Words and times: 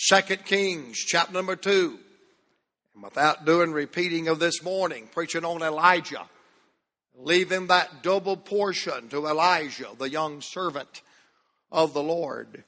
Second 0.00 0.44
Kings, 0.44 0.96
chapter 0.96 1.32
number 1.32 1.56
2. 1.56 1.98
And 2.94 3.02
without 3.02 3.44
doing 3.44 3.72
repeating 3.72 4.28
of 4.28 4.38
this 4.38 4.62
morning, 4.62 5.08
preaching 5.12 5.44
on 5.44 5.60
Elijah, 5.60 6.28
leaving 7.16 7.66
that 7.66 8.04
double 8.04 8.36
portion 8.36 9.08
to 9.08 9.26
Elisha, 9.26 9.88
the 9.98 10.08
young 10.08 10.40
servant 10.40 11.02
of 11.72 11.94
the 11.94 12.02
Lord. 12.02 12.62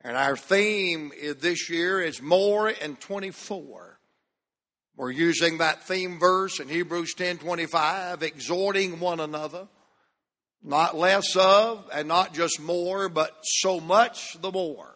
And 0.00 0.16
our 0.16 0.36
theme 0.36 1.10
this 1.40 1.68
year 1.68 2.00
is 2.00 2.22
more 2.22 2.70
in 2.70 2.94
24. 2.96 3.98
We're 4.96 5.10
using 5.10 5.58
that 5.58 5.88
theme 5.88 6.20
verse 6.20 6.60
in 6.60 6.68
Hebrews 6.68 7.14
10:25, 7.14 8.22
exhorting 8.22 9.00
one 9.00 9.18
another, 9.18 9.66
not 10.62 10.96
less 10.96 11.34
of 11.34 11.90
and 11.92 12.06
not 12.06 12.32
just 12.32 12.60
more, 12.60 13.08
but 13.08 13.36
so 13.42 13.80
much 13.80 14.40
the 14.40 14.52
more 14.52 14.93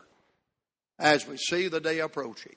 as 0.98 1.26
we 1.26 1.36
see 1.36 1.68
the 1.68 1.80
day 1.80 2.00
approaching. 2.00 2.56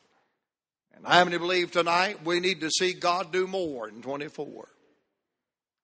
And 0.95 1.05
how 1.05 1.23
many 1.23 1.37
believe 1.37 1.71
tonight 1.71 2.25
we 2.25 2.39
need 2.39 2.61
to 2.61 2.69
see 2.69 2.93
God 2.93 3.31
do 3.31 3.47
more 3.47 3.87
in 3.87 4.01
24? 4.01 4.67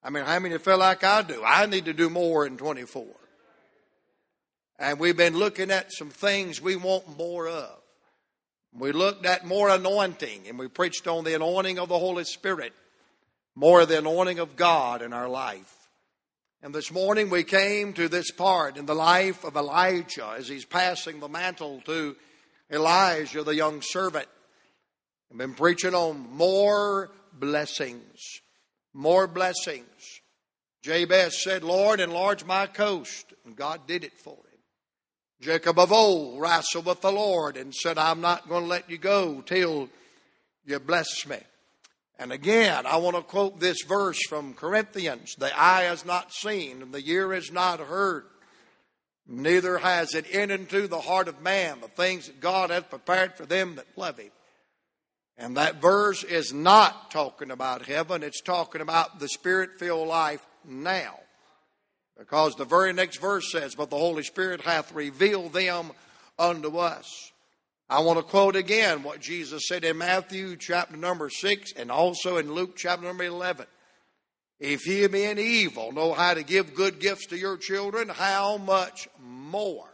I 0.03 0.09
mean, 0.09 0.25
how 0.25 0.39
many 0.39 0.57
feel 0.57 0.77
like 0.77 1.03
I 1.03 1.21
do? 1.21 1.43
I 1.43 1.66
need 1.66 1.85
to 1.85 1.93
do 1.93 2.09
more 2.09 2.45
in 2.45 2.57
24. 2.57 3.05
And 4.80 4.99
we've 4.99 5.17
been 5.17 5.38
looking 5.38 5.71
at 5.71 5.91
some 5.91 6.09
things 6.09 6.61
we 6.61 6.75
want 6.75 7.17
more 7.17 7.47
of. 7.47 7.77
We 8.77 8.91
looked 8.91 9.25
at 9.25 9.45
more 9.45 9.69
anointing, 9.69 10.44
and 10.47 10.59
we 10.59 10.67
preached 10.67 11.08
on 11.08 11.23
the 11.23 11.33
anointing 11.33 11.80
of 11.80 11.89
the 11.89 11.97
Holy 11.97 12.25
Spirit, 12.25 12.73
more 13.55 13.81
of 13.81 13.88
the 13.88 13.97
anointing 13.97 14.38
of 14.38 14.55
God 14.55 15.02
in 15.02 15.13
our 15.13 15.27
life. 15.27 15.73
And 16.61 16.75
this 16.75 16.91
morning 16.91 17.30
we 17.30 17.44
came 17.44 17.94
to 17.94 18.08
this 18.08 18.30
part 18.30 18.77
in 18.77 18.85
the 18.85 18.95
life 18.95 19.44
of 19.44 19.55
Elijah 19.55 20.35
as 20.38 20.47
he's 20.47 20.66
passing 20.66 21.19
the 21.19 21.27
mantle 21.27 21.81
to 21.85 22.16
Elisha, 22.70 23.44
the 23.44 23.55
young 23.55 23.81
servant. 23.81 24.27
I've 25.31 25.38
been 25.38 25.53
preaching 25.53 25.94
on 25.94 26.27
more 26.31 27.09
blessings. 27.33 28.41
More 28.94 29.28
blessings. 29.28 30.22
Jabez 30.81 31.41
said, 31.41 31.64
Lord, 31.64 32.00
enlarge 32.00 32.45
my 32.45 32.67
coast. 32.67 33.33
And 33.45 33.56
God 33.56 33.88
did 33.88 34.03
it 34.03 34.17
for 34.17 34.33
him. 34.33 34.59
Jacob 35.39 35.78
of 35.78 35.91
old 35.91 36.41
wrestled 36.41 36.86
with 36.86 37.02
the 37.02 37.11
Lord 37.11 37.58
and 37.58 37.73
said, 37.73 37.97
I'm 37.97 38.22
not 38.22 38.50
going 38.50 38.64
to 38.64 38.69
let 38.69 38.89
you 38.89 38.97
go 38.97 39.41
till 39.41 39.89
you 40.66 40.80
bless 40.80 41.28
me. 41.28 41.38
And 42.19 42.31
again, 42.31 42.86
I 42.88 42.97
want 42.97 43.16
to 43.16 43.22
quote 43.22 43.59
this 43.59 43.84
verse 43.84 44.19
from 44.28 44.56
Corinthians 44.56 45.36
The 45.36 45.58
eye 45.59 45.84
has 45.84 46.06
not 46.06 46.34
seen, 46.34 46.81
and 46.81 46.91
the 46.91 47.08
ear 47.08 47.34
has 47.34 47.52
not 47.52 47.80
heard, 47.80 48.25
neither 49.28 49.78
has 49.78 50.16
it 50.16 50.25
entered 50.31 50.61
into 50.61 50.88
the 50.88 51.02
heart 51.02 51.28
of 51.28 51.42
man 51.42 51.81
the 51.81 51.88
things 51.88 52.28
that 52.28 52.39
God 52.39 52.70
hath 52.70 52.89
prepared 52.89 53.36
for 53.36 53.45
them 53.45 53.75
that 53.75 53.86
love 53.95 54.17
him. 54.17 54.31
And 55.38 55.58
that 55.58 55.81
verse 55.81 56.23
is 56.23 56.52
not 56.53 57.11
talking 57.11 57.52
about 57.52 57.86
heaven, 57.86 58.23
it's 58.23 58.42
talking 58.42 58.81
about 58.81 59.19
the 59.19 59.28
spirit 59.28 59.72
filled 59.78 60.08
life 60.08 60.45
now. 60.66 61.19
Because 62.17 62.56
the 62.56 62.66
very 62.66 62.94
next 62.94 63.17
verse 63.17 63.52
says, 63.52 63.75
But 63.75 63.92
the 63.92 63.97
Holy 63.97 64.23
Spirit 64.23 64.61
hath 64.61 64.92
revealed 64.92 65.53
them 65.53 65.91
unto 66.39 66.78
us. 66.78 67.31
I 67.89 68.02
want 68.02 68.17
to 68.17 68.23
quote 68.23 68.56
again 68.56 69.03
what 69.03 69.22
Jesus 69.22 69.67
said 69.67 69.86
in 69.86 70.00
Matthew 70.00 70.58
chapter 70.58 70.97
number 70.97 71.30
6 71.30 71.73
and 71.78 71.91
also 71.91 72.38
in 72.38 72.52
Luke 72.52 72.75
chapter 72.75 73.06
number 73.06 73.23
11. 73.23 73.66
If 74.59 74.88
ye 74.88 75.05
being 75.08 75.38
evil 75.38 75.91
know 75.91 76.13
how 76.13 76.33
to 76.33 76.44
give 76.44 76.73
good 76.73 77.00
gifts 77.00 77.27
to 77.27 77.38
your 77.38 77.58
children, 77.58 78.09
how 78.09 78.58
much 78.58 79.08
more 79.22 79.94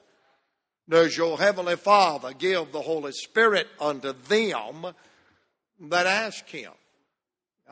does 0.90 1.18
your 1.18 1.38
heavenly 1.38 1.76
Father 1.76 2.34
give 2.34 2.72
the 2.72 2.82
Holy 2.82 3.12
Spirit 3.12 3.68
unto 3.80 4.14
them 4.14 4.88
that 5.82 6.06
ask 6.06 6.48
Him? 6.48 6.72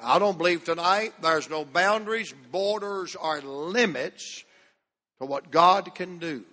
I 0.01 0.19
don't 0.19 0.37
believe 0.37 0.63
tonight 0.63 1.13
there's 1.21 1.49
no 1.49 1.63
boundaries, 1.63 2.33
borders, 2.51 3.15
or 3.15 3.41
limits 3.41 4.43
to 5.19 5.25
what 5.25 5.51
God 5.51 5.93
can 5.95 6.17
do. 6.17 6.43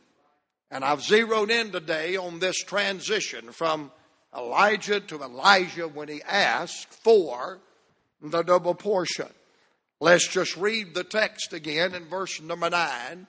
And 0.71 0.85
I've 0.85 1.03
zeroed 1.03 1.51
in 1.51 1.73
today 1.73 2.17
on 2.17 2.41
this 2.41 2.59
transition 2.59 3.53
from 3.53 3.91
Elijah 4.37 5.01
to 5.01 5.23
Elisha 5.23 5.89
when 5.89 6.09
he 6.09 6.23
asked 6.23 6.93
for 6.93 7.59
the 8.21 8.43
double 8.43 8.75
portion. 8.75 9.29
Let's 10.01 10.29
just 10.29 10.57
read 10.57 10.95
the 10.95 11.05
text 11.05 11.53
again 11.53 11.95
in 11.95 12.05
verse 12.05 12.41
number 12.41 12.71
9. 12.71 13.27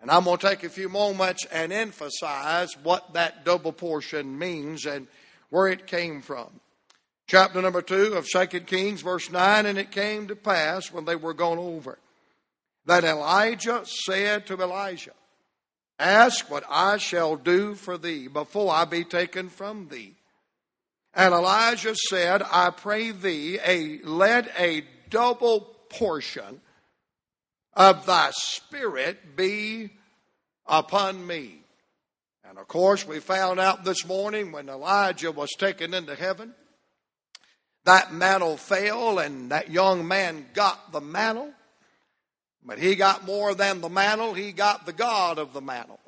And 0.00 0.10
I'm 0.10 0.24
going 0.24 0.38
to 0.38 0.48
take 0.48 0.64
a 0.64 0.68
few 0.68 0.88
moments 0.88 1.46
and 1.52 1.72
emphasize 1.72 2.76
what 2.82 3.12
that 3.14 3.44
double 3.44 3.72
portion 3.72 4.38
means 4.38 4.86
and 4.86 5.06
where 5.50 5.68
it 5.68 5.86
came 5.86 6.22
from 6.22 6.48
chapter 7.30 7.62
number 7.62 7.80
2 7.80 8.14
of 8.14 8.26
2 8.28 8.60
Kings, 8.62 9.02
verse 9.02 9.30
9. 9.30 9.66
And 9.66 9.78
it 9.78 9.92
came 9.92 10.26
to 10.26 10.36
pass 10.36 10.92
when 10.92 11.04
they 11.04 11.16
were 11.16 11.32
gone 11.32 11.58
over 11.58 11.98
that 12.86 13.04
Elijah 13.04 13.82
said 13.84 14.46
to 14.46 14.60
Elisha, 14.60 15.12
Ask 15.98 16.50
what 16.50 16.64
I 16.68 16.96
shall 16.96 17.36
do 17.36 17.74
for 17.74 17.96
thee 17.96 18.26
before 18.26 18.72
I 18.72 18.84
be 18.84 19.04
taken 19.04 19.48
from 19.48 19.88
thee. 19.88 20.14
And 21.14 21.34
Elisha 21.34 21.94
said, 21.94 22.42
I 22.50 22.70
pray 22.70 23.12
thee, 23.12 23.58
a, 23.64 24.00
let 24.02 24.50
a 24.58 24.82
double 25.08 25.76
portion 25.90 26.60
of 27.74 28.06
thy 28.06 28.30
spirit 28.32 29.36
be 29.36 29.90
upon 30.66 31.26
me. 31.26 31.62
And 32.48 32.58
of 32.58 32.66
course, 32.68 33.06
we 33.06 33.20
found 33.20 33.60
out 33.60 33.84
this 33.84 34.06
morning 34.06 34.50
when 34.52 34.68
Elijah 34.68 35.30
was 35.30 35.50
taken 35.50 35.92
into 35.94 36.14
heaven 36.14 36.54
that 37.84 38.12
mantle 38.12 38.56
fell, 38.56 39.18
and 39.18 39.50
that 39.50 39.70
young 39.70 40.06
man 40.06 40.46
got 40.52 40.92
the 40.92 41.00
mantle. 41.00 41.50
But 42.64 42.78
he 42.78 42.94
got 42.94 43.24
more 43.24 43.54
than 43.54 43.80
the 43.80 43.88
mantle, 43.88 44.34
he 44.34 44.52
got 44.52 44.84
the 44.84 44.92
God 44.92 45.38
of 45.38 45.52
the 45.52 45.62
mantle. 45.62 45.98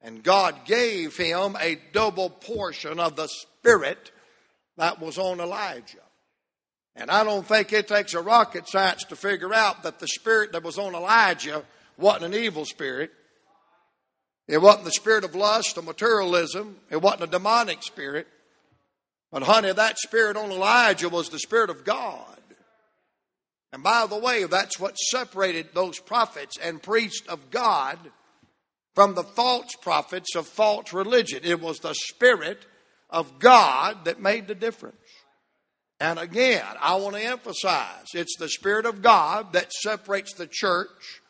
And 0.00 0.22
God 0.22 0.64
gave 0.64 1.16
him 1.16 1.56
a 1.60 1.78
double 1.92 2.30
portion 2.30 3.00
of 3.00 3.16
the 3.16 3.26
Spirit 3.26 4.12
that 4.76 5.00
was 5.00 5.18
on 5.18 5.40
Elijah. 5.40 5.98
And 6.98 7.12
I 7.12 7.22
don't 7.22 7.46
think 7.46 7.72
it 7.72 7.86
takes 7.86 8.12
a 8.14 8.20
rocket 8.20 8.68
science 8.68 9.04
to 9.04 9.16
figure 9.16 9.54
out 9.54 9.84
that 9.84 10.00
the 10.00 10.08
spirit 10.08 10.52
that 10.52 10.64
was 10.64 10.78
on 10.78 10.96
Elijah 10.96 11.64
wasn't 11.96 12.34
an 12.34 12.34
evil 12.34 12.64
spirit. 12.64 13.12
It 14.48 14.58
wasn't 14.58 14.84
the 14.84 14.90
spirit 14.90 15.22
of 15.22 15.36
lust 15.36 15.78
or 15.78 15.82
materialism. 15.82 16.76
It 16.90 17.00
wasn't 17.00 17.22
a 17.22 17.26
demonic 17.28 17.84
spirit. 17.84 18.26
But, 19.30 19.44
honey, 19.44 19.72
that 19.72 19.98
spirit 19.98 20.36
on 20.36 20.50
Elijah 20.50 21.08
was 21.08 21.28
the 21.28 21.38
spirit 21.38 21.70
of 21.70 21.84
God. 21.84 22.24
And 23.72 23.82
by 23.82 24.06
the 24.06 24.18
way, 24.18 24.44
that's 24.44 24.80
what 24.80 24.98
separated 24.98 25.68
those 25.74 26.00
prophets 26.00 26.56
and 26.60 26.82
priests 26.82 27.26
of 27.28 27.50
God 27.50 27.98
from 28.94 29.14
the 29.14 29.22
false 29.22 29.74
prophets 29.82 30.34
of 30.34 30.48
false 30.48 30.92
religion. 30.92 31.40
It 31.44 31.60
was 31.60 31.78
the 31.78 31.94
spirit 31.94 32.66
of 33.10 33.38
God 33.38 34.06
that 34.06 34.20
made 34.20 34.48
the 34.48 34.54
difference. 34.54 34.96
And 36.00 36.18
again, 36.18 36.64
I 36.80 36.96
want 36.96 37.16
to 37.16 37.22
emphasize 37.22 38.06
it's 38.14 38.36
the 38.38 38.48
Spirit 38.48 38.86
of 38.86 39.02
God 39.02 39.52
that 39.52 39.72
separates 39.72 40.32
the 40.34 40.46
church 40.46 41.20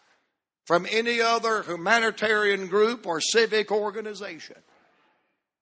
from 0.66 0.86
any 0.90 1.20
other 1.20 1.62
humanitarian 1.62 2.66
group 2.66 3.06
or 3.06 3.20
civic 3.20 3.72
organization. 3.72 4.56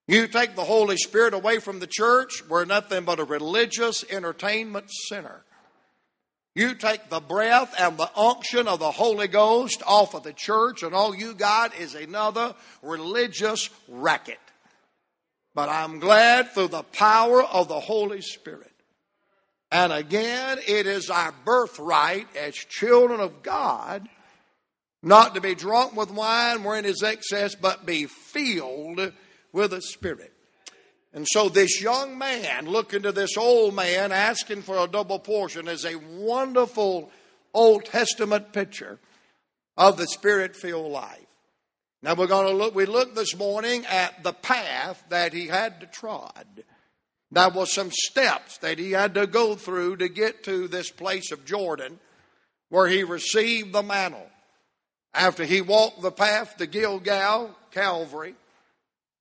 You 0.08 0.26
take 0.26 0.56
the 0.56 0.64
Holy 0.64 0.96
Spirit 0.96 1.34
away 1.34 1.60
from 1.60 1.78
the 1.78 1.88
church, 1.88 2.42
we're 2.48 2.64
nothing 2.64 3.04
but 3.04 3.20
a 3.20 3.24
religious 3.24 4.04
entertainment 4.10 4.90
center. 4.90 5.44
You 6.56 6.74
take 6.74 7.10
the 7.10 7.20
breath 7.20 7.74
and 7.78 7.98
the 7.98 8.10
unction 8.18 8.66
of 8.66 8.78
the 8.78 8.90
Holy 8.90 9.28
Ghost 9.28 9.82
off 9.86 10.14
of 10.14 10.22
the 10.22 10.32
church, 10.32 10.82
and 10.82 10.94
all 10.94 11.14
you 11.14 11.34
got 11.34 11.76
is 11.76 11.94
another 11.94 12.54
religious 12.82 13.68
racket. 13.88 14.40
But 15.54 15.68
I'm 15.68 15.98
glad 15.98 16.52
through 16.52 16.68
the 16.68 16.82
power 16.82 17.42
of 17.42 17.68
the 17.68 17.78
Holy 17.78 18.22
Spirit. 18.22 18.72
And 19.70 19.92
again, 19.92 20.58
it 20.66 20.86
is 20.86 21.10
our 21.10 21.34
birthright 21.44 22.28
as 22.36 22.54
children 22.54 23.20
of 23.20 23.42
God 23.42 24.08
not 25.02 25.34
to 25.34 25.40
be 25.40 25.54
drunk 25.54 25.94
with 25.96 26.10
wine 26.10 26.64
wherein 26.64 26.84
is 26.84 27.02
excess, 27.02 27.54
but 27.54 27.86
be 27.86 28.06
filled 28.06 29.12
with 29.52 29.70
the 29.70 29.80
spirit. 29.80 30.32
And 31.12 31.26
so 31.30 31.48
this 31.48 31.80
young 31.80 32.18
man 32.18 32.66
looking 32.66 33.02
to 33.02 33.12
this 33.12 33.36
old 33.36 33.74
man 33.74 34.12
asking 34.12 34.62
for 34.62 34.76
a 34.76 34.88
double 34.88 35.18
portion 35.18 35.68
is 35.68 35.84
a 35.84 35.96
wonderful 35.96 37.10
Old 37.54 37.86
Testament 37.86 38.52
picture 38.52 38.98
of 39.76 39.96
the 39.96 40.06
spirit 40.06 40.56
filled 40.56 40.92
life. 40.92 41.24
Now 42.02 42.14
we're 42.14 42.26
going 42.26 42.48
to 42.48 42.52
look, 42.52 42.74
we 42.74 42.84
look 42.84 43.14
this 43.14 43.34
morning 43.34 43.86
at 43.86 44.22
the 44.22 44.32
path 44.32 45.02
that 45.08 45.32
he 45.32 45.46
had 45.46 45.80
to 45.80 45.86
trod. 45.86 46.64
There 47.30 47.50
was 47.50 47.72
some 47.72 47.90
steps 47.90 48.58
that 48.58 48.78
he 48.78 48.92
had 48.92 49.14
to 49.14 49.26
go 49.26 49.56
through 49.56 49.96
to 49.96 50.08
get 50.08 50.44
to 50.44 50.68
this 50.68 50.90
place 50.90 51.32
of 51.32 51.44
Jordan 51.44 51.98
where 52.68 52.86
he 52.86 53.02
received 53.02 53.72
the 53.72 53.82
mantle. 53.82 54.28
After 55.12 55.44
he 55.44 55.60
walked 55.60 56.02
the 56.02 56.12
path 56.12 56.56
to 56.58 56.66
Gilgal, 56.66 57.56
Calvary, 57.70 58.34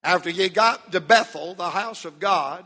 After 0.04 0.30
he 0.30 0.50
got 0.50 0.92
to 0.92 1.02
Bethel, 1.02 1.56
the 1.56 1.70
house 1.70 2.06
of 2.06 2.20
God, 2.20 2.64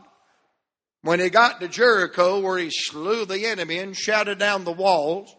when 1.02 1.20
he 1.20 1.30
got 1.30 1.60
to 1.60 1.68
Jericho, 1.68 2.40
where 2.40 2.58
he 2.58 2.70
slew 2.70 3.24
the 3.24 3.46
enemy 3.46 3.78
and 3.78 3.96
shouted 3.96 4.38
down 4.38 4.64
the 4.64 4.72
walls, 4.72 5.34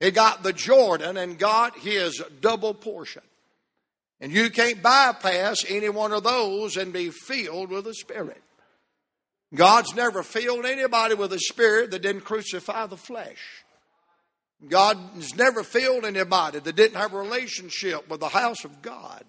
he 0.00 0.10
got 0.10 0.42
the 0.42 0.52
Jordan 0.52 1.16
and 1.16 1.38
got 1.38 1.78
his 1.78 2.20
double 2.40 2.74
portion. 2.74 3.22
And 4.20 4.32
you 4.32 4.50
can't 4.50 4.82
bypass 4.82 5.64
any 5.68 5.88
one 5.88 6.12
of 6.12 6.24
those 6.24 6.76
and 6.76 6.92
be 6.92 7.10
filled 7.10 7.70
with 7.70 7.84
the 7.84 7.94
Spirit. 7.94 8.42
God's 9.52 9.94
never 9.94 10.22
filled 10.22 10.64
anybody 10.64 11.14
with 11.14 11.32
a 11.32 11.38
Spirit 11.38 11.90
that 11.90 12.02
didn't 12.02 12.22
crucify 12.22 12.86
the 12.86 12.96
flesh. 12.96 13.64
God 14.68 14.98
has 15.16 15.34
never 15.36 15.62
filled 15.62 16.04
anybody 16.04 16.58
that 16.58 16.76
didn't 16.76 16.96
have 16.96 17.12
a 17.12 17.18
relationship 17.18 18.08
with 18.08 18.20
the 18.20 18.28
house 18.28 18.64
of 18.64 18.82
God. 18.82 19.24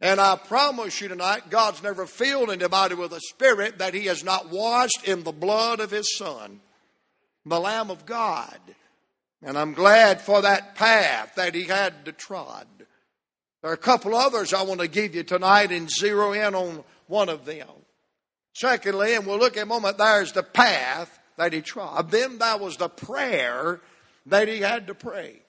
And 0.00 0.20
I 0.20 0.36
promise 0.36 1.00
you 1.00 1.08
tonight, 1.08 1.50
God's 1.50 1.82
never 1.82 2.06
filled 2.06 2.50
anybody 2.50 2.94
with 2.94 3.12
a 3.12 3.20
spirit 3.20 3.78
that 3.78 3.94
He 3.94 4.06
has 4.06 4.22
not 4.22 4.50
washed 4.50 5.06
in 5.08 5.24
the 5.24 5.32
blood 5.32 5.80
of 5.80 5.90
His 5.90 6.16
Son, 6.16 6.60
the 7.44 7.58
Lamb 7.58 7.90
of 7.90 8.06
God. 8.06 8.58
And 9.42 9.58
I'm 9.58 9.72
glad 9.72 10.20
for 10.20 10.42
that 10.42 10.74
path 10.74 11.34
that 11.36 11.54
He 11.54 11.64
had 11.64 12.04
to 12.04 12.12
trod. 12.12 12.66
There 13.62 13.70
are 13.72 13.74
a 13.74 13.78
couple 13.78 14.14
others 14.14 14.54
I 14.54 14.62
want 14.62 14.80
to 14.80 14.88
give 14.88 15.16
you 15.16 15.24
tonight 15.24 15.72
and 15.72 15.90
zero 15.90 16.32
in 16.32 16.54
on 16.54 16.84
one 17.08 17.28
of 17.28 17.44
them. 17.44 17.68
Secondly, 18.58 19.14
and 19.14 19.24
we'll 19.24 19.38
look 19.38 19.56
in 19.56 19.62
a 19.62 19.66
moment, 19.66 19.98
there's 19.98 20.32
the 20.32 20.42
path 20.42 21.16
that 21.36 21.52
he 21.52 21.60
trod. 21.60 22.10
Then 22.10 22.38
that 22.38 22.58
was 22.58 22.76
the 22.76 22.88
prayer 22.88 23.80
that 24.26 24.48
he 24.48 24.58
had 24.58 24.88
to 24.88 24.94
pray. 24.94 25.42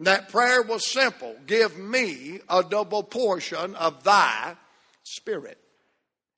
That 0.00 0.30
prayer 0.30 0.62
was 0.62 0.90
simple 0.90 1.36
Give 1.46 1.78
me 1.78 2.40
a 2.48 2.64
double 2.64 3.04
portion 3.04 3.76
of 3.76 4.02
thy 4.02 4.56
spirit. 5.04 5.58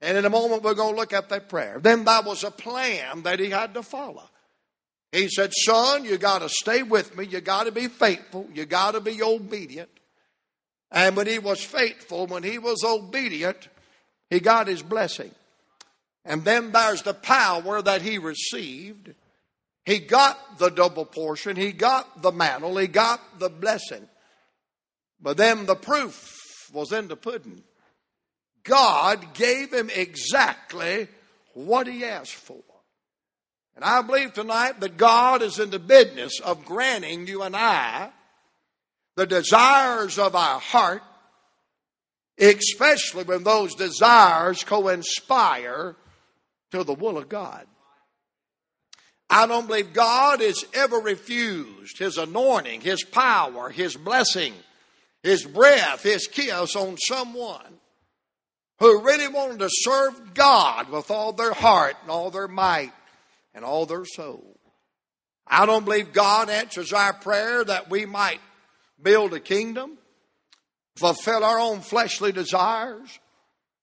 And 0.02 0.18
in 0.18 0.26
a 0.26 0.30
moment, 0.30 0.62
we're 0.62 0.74
going 0.74 0.94
to 0.94 1.00
look 1.00 1.14
at 1.14 1.30
that 1.30 1.48
prayer. 1.48 1.78
Then 1.80 2.04
that 2.04 2.26
was 2.26 2.44
a 2.44 2.50
plan 2.50 3.22
that 3.22 3.40
he 3.40 3.48
had 3.48 3.72
to 3.72 3.82
follow. 3.82 4.28
He 5.12 5.30
said, 5.30 5.52
Son, 5.54 6.04
you 6.04 6.18
got 6.18 6.42
to 6.42 6.50
stay 6.50 6.82
with 6.82 7.16
me. 7.16 7.24
You 7.24 7.40
got 7.40 7.64
to 7.64 7.72
be 7.72 7.88
faithful. 7.88 8.46
You 8.52 8.66
got 8.66 8.92
to 8.92 9.00
be 9.00 9.22
obedient. 9.22 9.88
And 10.90 11.16
when 11.16 11.26
he 11.26 11.38
was 11.38 11.64
faithful, 11.64 12.26
when 12.26 12.42
he 12.42 12.58
was 12.58 12.84
obedient, 12.84 13.68
he 14.28 14.40
got 14.40 14.66
his 14.66 14.82
blessing. 14.82 15.30
And 16.26 16.44
then 16.44 16.72
there's 16.72 17.02
the 17.02 17.14
power 17.14 17.80
that 17.80 18.02
he 18.02 18.18
received. 18.18 19.14
He 19.84 20.00
got 20.00 20.58
the 20.58 20.68
double 20.68 21.04
portion, 21.04 21.56
he 21.56 21.70
got 21.72 22.20
the 22.20 22.32
mantle, 22.32 22.76
he 22.76 22.88
got 22.88 23.38
the 23.38 23.48
blessing. 23.48 24.08
But 25.20 25.36
then 25.36 25.66
the 25.66 25.76
proof 25.76 26.68
was 26.72 26.92
in 26.92 27.06
the 27.06 27.16
pudding. 27.16 27.62
God 28.64 29.34
gave 29.34 29.72
him 29.72 29.88
exactly 29.94 31.06
what 31.54 31.86
he 31.86 32.04
asked 32.04 32.34
for. 32.34 32.62
And 33.76 33.84
I 33.84 34.02
believe 34.02 34.32
tonight 34.32 34.80
that 34.80 34.96
God 34.96 35.42
is 35.42 35.60
in 35.60 35.70
the 35.70 35.78
business 35.78 36.40
of 36.40 36.64
granting 36.64 37.28
you 37.28 37.42
and 37.42 37.54
I 37.54 38.10
the 39.14 39.26
desires 39.26 40.18
of 40.18 40.34
our 40.34 40.60
heart, 40.60 41.02
especially 42.38 43.24
when 43.24 43.44
those 43.44 43.74
desires 43.74 44.62
co-inspire 44.64 45.96
to 46.76 46.84
the 46.84 46.94
will 46.94 47.18
of 47.18 47.28
God. 47.28 47.66
I 49.28 49.46
don't 49.46 49.66
believe 49.66 49.92
God 49.92 50.40
has 50.40 50.64
ever 50.74 50.98
refused 50.98 51.98
His 51.98 52.16
anointing, 52.16 52.82
His 52.82 53.02
power, 53.02 53.70
His 53.70 53.96
blessing, 53.96 54.54
His 55.22 55.44
breath, 55.44 56.02
His 56.02 56.26
kiss 56.28 56.76
on 56.76 56.96
someone 56.98 57.80
who 58.78 59.02
really 59.02 59.28
wanted 59.28 59.58
to 59.60 59.68
serve 59.70 60.34
God 60.34 60.90
with 60.90 61.10
all 61.10 61.32
their 61.32 61.54
heart 61.54 61.96
and 62.02 62.10
all 62.10 62.30
their 62.30 62.48
might 62.48 62.92
and 63.54 63.64
all 63.64 63.86
their 63.86 64.04
soul. 64.04 64.56
I 65.46 65.64
don't 65.64 65.84
believe 65.84 66.12
God 66.12 66.50
answers 66.50 66.92
our 66.92 67.14
prayer 67.14 67.64
that 67.64 67.88
we 67.88 68.04
might 68.04 68.40
build 69.02 69.32
a 69.32 69.40
kingdom, 69.40 69.96
fulfill 70.96 71.42
our 71.42 71.58
own 71.58 71.80
fleshly 71.80 72.32
desires, 72.32 73.18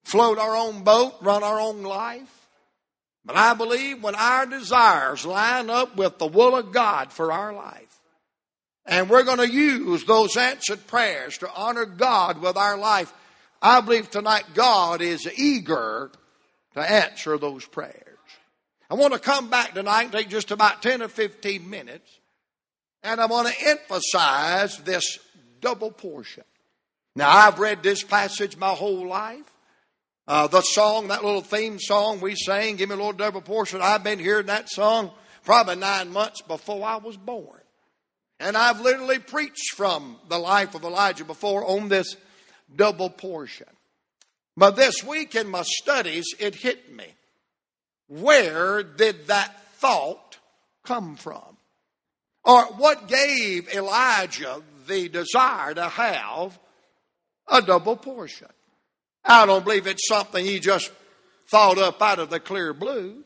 float 0.04 0.38
our 0.38 0.56
own 0.56 0.84
boat, 0.84 1.16
run 1.22 1.44
our 1.44 1.60
own 1.60 1.84
life. 1.84 2.43
But 3.26 3.38
I 3.38 3.54
believe 3.54 4.04
when 4.04 4.16
our 4.16 4.46
desires 4.46 5.26
line 5.26 5.70
up 5.70 5.96
with 5.96 6.18
the 6.18 6.28
will 6.28 6.56
of 6.56 6.72
God 6.72 7.14
for 7.14 7.32
our 7.32 7.54
life, 7.54 8.00
and 8.86 9.10
we're 9.10 9.24
going 9.24 9.38
to 9.38 9.50
use 9.50 10.04
those 10.04 10.36
answered 10.36 10.86
prayers 10.88 11.38
to 11.38 11.50
honor 11.54 11.86
God 11.86 12.42
with 12.42 12.58
our 12.58 12.78
life, 12.78 13.14
I 13.62 13.80
believe 13.80 14.12
tonight 14.12 14.44
God 14.54 15.02
is 15.02 15.26
eager 15.38 16.12
to 16.74 16.80
answer 16.82 17.38
those 17.38 17.66
prayers. 17.66 18.04
I 18.90 18.96
want 18.96 19.14
to 19.14 19.20
come 19.20 19.50
back 19.50 19.74
tonight 19.74 20.04
and 20.04 20.12
take 20.12 20.30
just 20.30 20.52
about 20.52 20.82
10 20.82 21.02
or 21.02 21.08
15 21.08 21.70
minutes 21.70 22.20
and 23.04 23.20
I 23.20 23.26
want 23.26 23.50
to 23.50 23.68
emphasize 23.68 24.78
this 24.80 25.20
double 25.60 25.92
portion. 25.92 26.44
Now, 27.16 27.30
I've 27.30 27.60
read 27.60 27.84
this 27.84 28.02
passage 28.02 28.58
my 28.58 28.70
whole 28.70 29.08
life. 29.08 29.53
Uh, 30.26 30.48
the 30.48 30.62
song, 30.62 31.10
that 31.10 31.24
little 31.24 31.42
theme 31.42 31.80
song 31.80 32.22
we 32.22 32.36
sang, 32.36 32.78
Give 32.78 32.88
Me 32.88 32.96
a 32.96 32.98
Little 32.98 33.12
Double 33.12 33.42
Portion, 33.42 33.82
I've 33.82 34.04
been 34.04 34.20
hearing 34.20 34.46
that 34.46 34.70
song 34.70 35.12
probably 35.44 35.76
nine 35.76 36.12
months 36.12 36.42
before 36.42 36.86
I 36.86 36.98
was 36.98 37.18
born. 37.18 37.60
And 38.40 38.56
I've 38.56 38.80
literally 38.80 39.20
preached 39.20 39.76
from 39.76 40.18
the 40.30 40.40
life 40.40 40.76
of 40.76 40.84
Elijah 40.84 41.26
before 41.26 41.66
on 41.66 41.90
this 41.90 42.16
double 42.74 43.10
portion. 43.10 43.68
But 44.56 44.76
this 44.76 45.04
week 45.04 45.36
in 45.36 45.50
my 45.50 45.64
studies, 45.64 46.26
it 46.40 46.56
hit 46.56 46.94
me. 46.96 47.08
Where 48.08 48.84
did 48.84 49.28
that 49.28 49.74
thought 49.76 50.38
come 50.86 51.16
from? 51.16 51.58
Or 52.46 52.64
what 52.66 53.08
gave 53.08 53.74
Elisha 53.74 54.62
the 54.88 55.10
desire 55.10 55.74
to 55.74 55.90
have 55.90 56.60
a 57.48 57.62
double 57.62 57.98
portion? 57.98 58.50
I 59.26 59.46
don't 59.46 59.64
believe 59.64 59.88
it's 59.88 60.08
something 60.08 60.44
he 60.44 60.60
just 60.60 60.92
thought 61.48 61.78
up 61.78 62.02
out 62.02 62.20
of 62.20 62.30
the 62.30 62.40
clear 62.40 62.74
blue. 62.74 63.24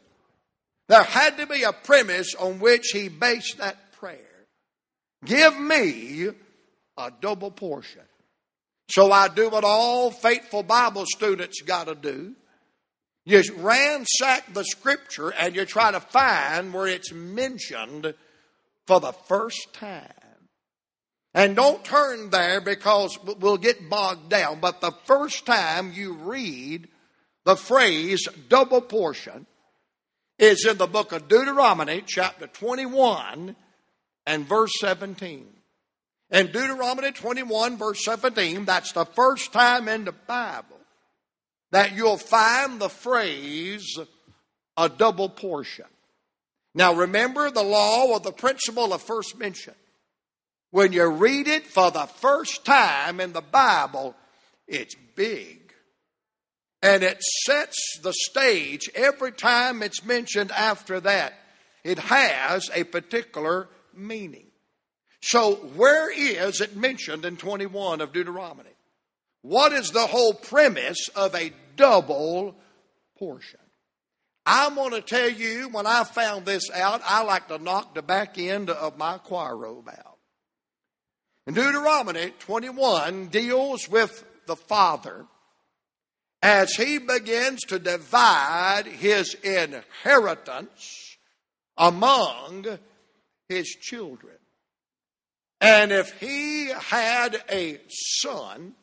There 0.87 1.03
had 1.03 1.37
to 1.37 1.47
be 1.47 1.63
a 1.63 1.73
premise 1.73 2.33
on 2.35 2.59
which 2.59 2.89
he 2.93 3.09
based 3.09 3.57
that 3.57 3.91
prayer. 3.93 4.45
Give 5.25 5.59
me 5.59 6.29
a 6.97 7.11
double 7.21 7.51
portion. 7.51 8.01
So 8.89 9.11
I 9.11 9.27
do 9.27 9.49
what 9.49 9.63
all 9.63 10.11
faithful 10.11 10.63
Bible 10.63 11.05
students 11.05 11.61
got 11.61 11.87
to 11.87 11.95
do. 11.95 12.35
You 13.25 13.43
ransack 13.57 14.53
the 14.53 14.63
scripture 14.63 15.33
and 15.33 15.53
you 15.53 15.65
try 15.65 15.91
to 15.91 15.99
find 15.99 16.73
where 16.73 16.87
it's 16.87 17.11
mentioned 17.11 18.13
for 18.85 19.01
the 19.01 19.11
first 19.11 19.73
time. 19.73 20.13
And 21.37 21.55
don't 21.55 21.85
turn 21.85 22.31
there 22.31 22.59
because 22.61 23.15
we'll 23.23 23.57
get 23.57 23.91
bogged 23.91 24.27
down. 24.27 24.59
But 24.59 24.81
the 24.81 24.91
first 25.05 25.45
time 25.45 25.93
you 25.93 26.13
read 26.13 26.87
the 27.45 27.55
phrase 27.55 28.27
double 28.49 28.81
portion 28.81 29.45
is 30.39 30.65
in 30.65 30.79
the 30.79 30.87
book 30.87 31.11
of 31.11 31.27
Deuteronomy, 31.27 32.01
chapter 32.07 32.47
21 32.47 33.55
and 34.25 34.47
verse 34.47 34.71
17. 34.79 35.45
In 36.31 36.47
Deuteronomy 36.47 37.11
21, 37.11 37.77
verse 37.77 38.03
17, 38.03 38.65
that's 38.65 38.93
the 38.93 39.05
first 39.05 39.53
time 39.53 39.87
in 39.87 40.05
the 40.05 40.13
Bible 40.13 40.79
that 41.69 41.95
you'll 41.95 42.17
find 42.17 42.81
the 42.81 42.89
phrase 42.89 43.99
a 44.75 44.89
double 44.89 45.29
portion. 45.29 45.85
Now 46.73 46.95
remember 46.95 47.51
the 47.51 47.61
law 47.61 48.07
or 48.07 48.19
the 48.19 48.31
principle 48.31 48.91
of 48.91 49.03
first 49.03 49.37
mention. 49.37 49.75
When 50.71 50.91
you 50.91 51.05
read 51.05 51.47
it 51.47 51.65
for 51.65 51.91
the 51.91 52.05
first 52.05 52.65
time 52.65 53.19
in 53.19 53.33
the 53.33 53.41
Bible, 53.41 54.15
it's 54.67 54.95
big. 55.15 55.73
And 56.81 57.03
it 57.03 57.21
sets 57.45 57.99
the 58.03 58.13
stage 58.13 58.89
every 58.93 59.31
time 59.31 59.81
it's 59.81 60.03
mentioned 60.03 60.51
after 60.51 60.99
that. 60.99 61.33
It 61.83 61.99
has 61.99 62.69
a 62.73 62.83
particular 62.83 63.69
meaning. 63.95 64.47
So, 65.21 65.55
where 65.55 66.11
is 66.11 66.61
it 66.61 66.75
mentioned 66.75 67.25
in 67.25 67.37
21 67.37 68.01
of 68.01 68.13
Deuteronomy? 68.13 68.69
What 69.41 69.71
is 69.71 69.91
the 69.91 70.05
whole 70.05 70.33
premise 70.33 71.07
of 71.15 71.33
a 71.33 71.51
double 71.75 72.55
portion? 73.17 73.59
I'm 74.45 74.75
going 74.75 74.91
to 74.91 75.01
tell 75.01 75.29
you, 75.29 75.69
when 75.69 75.87
I 75.87 76.03
found 76.03 76.45
this 76.45 76.69
out, 76.71 77.01
I 77.05 77.23
like 77.23 77.47
to 77.47 77.57
knock 77.57 77.95
the 77.95 78.01
back 78.01 78.37
end 78.37 78.69
of 78.69 78.97
my 78.97 79.17
choir 79.17 79.57
robe 79.57 79.89
out. 79.89 80.16
In 81.47 81.53
Deuteronomy 81.53 82.33
21 82.39 83.27
deals 83.27 83.87
with 83.87 84.25
the 84.47 84.57
father 84.57 85.25
as 86.41 86.73
he 86.73 86.97
begins 86.97 87.61
to 87.69 87.79
divide 87.79 88.85
his 88.85 89.33
inheritance 89.33 91.15
among 91.77 92.65
his 93.47 93.65
children. 93.69 94.35
And 95.61 95.93
if 95.93 96.19
he 96.19 96.67
had 96.67 97.41
a 97.49 97.79
son, 97.89 98.73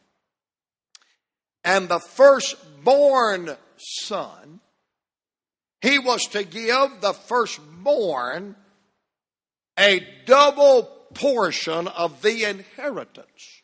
and 1.65 1.87
the 1.91 2.01
firstborn 2.01 3.59
son, 3.77 4.61
he 5.83 5.99
was 5.99 6.23
to 6.29 6.43
give 6.45 7.03
the 7.03 7.13
firstborn 7.13 8.57
a 9.79 10.01
double 10.25 10.94
portion 11.15 11.89
of 11.89 12.23
the 12.23 12.45
inheritance 12.45 13.63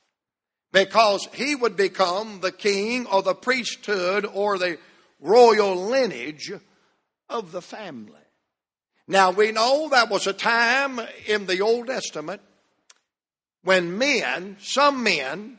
because 0.73 1.29
he 1.33 1.55
would 1.55 1.77
become 1.77 2.41
the 2.41 2.53
king 2.53 3.07
or 3.07 3.23
the 3.23 3.35
priesthood 3.35 4.25
or 4.25 4.59
the 4.59 4.79
royal 5.21 5.77
lineage 5.77 6.53
of 7.29 7.53
the 7.53 7.63
family. 7.63 8.15
Now 9.07 9.33
we 9.33 9.51
know 9.51 9.89
that 9.91 10.09
was 10.09 10.27
a 10.27 10.33
time 10.33 11.01
in 11.27 11.47
the 11.47 11.61
Old 11.61 11.89
Testament 11.89 12.41
when 13.63 13.99
men, 13.99 14.57
some 14.61 15.03
men, 15.03 15.59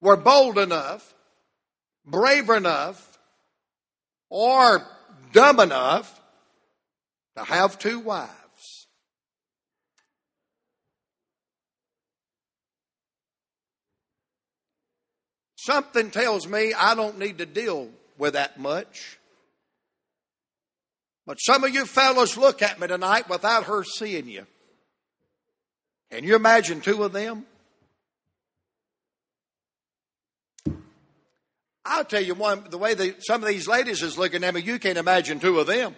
were 0.00 0.16
bold 0.16 0.58
enough, 0.58 1.14
brave 2.04 2.50
enough, 2.50 3.18
or 4.28 4.86
dumb 5.32 5.58
enough 5.58 6.20
to 7.36 7.44
have 7.44 7.78
two 7.78 7.98
wives. 7.98 8.43
Something 15.64 16.10
tells 16.10 16.46
me 16.46 16.74
I 16.74 16.94
don't 16.94 17.18
need 17.18 17.38
to 17.38 17.46
deal 17.46 17.88
with 18.18 18.34
that 18.34 18.60
much. 18.60 19.18
But 21.26 21.38
some 21.38 21.64
of 21.64 21.72
you 21.72 21.86
fellows 21.86 22.36
look 22.36 22.60
at 22.60 22.78
me 22.78 22.86
tonight 22.86 23.30
without 23.30 23.64
her 23.64 23.82
seeing 23.82 24.28
you. 24.28 24.46
Can 26.10 26.22
you 26.24 26.36
imagine 26.36 26.82
two 26.82 27.02
of 27.02 27.14
them? 27.14 27.46
I'll 31.86 32.04
tell 32.04 32.22
you 32.22 32.34
one, 32.34 32.64
the 32.68 32.76
way 32.76 32.92
the, 32.92 33.14
some 33.20 33.42
of 33.42 33.48
these 33.48 33.66
ladies 33.66 34.02
is 34.02 34.18
looking 34.18 34.44
at 34.44 34.52
me, 34.52 34.60
you 34.60 34.78
can't 34.78 34.98
imagine 34.98 35.40
two 35.40 35.58
of 35.60 35.66
them. 35.66 35.96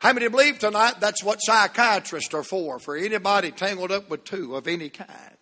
How 0.00 0.12
many 0.12 0.28
believe 0.28 0.58
tonight 0.58 1.00
that's 1.00 1.24
what 1.24 1.38
psychiatrists 1.38 2.34
are 2.34 2.42
for, 2.44 2.78
for 2.78 2.94
anybody 2.94 3.52
tangled 3.52 3.90
up 3.90 4.10
with 4.10 4.24
two 4.24 4.54
of 4.54 4.68
any 4.68 4.90
kind? 4.90 5.37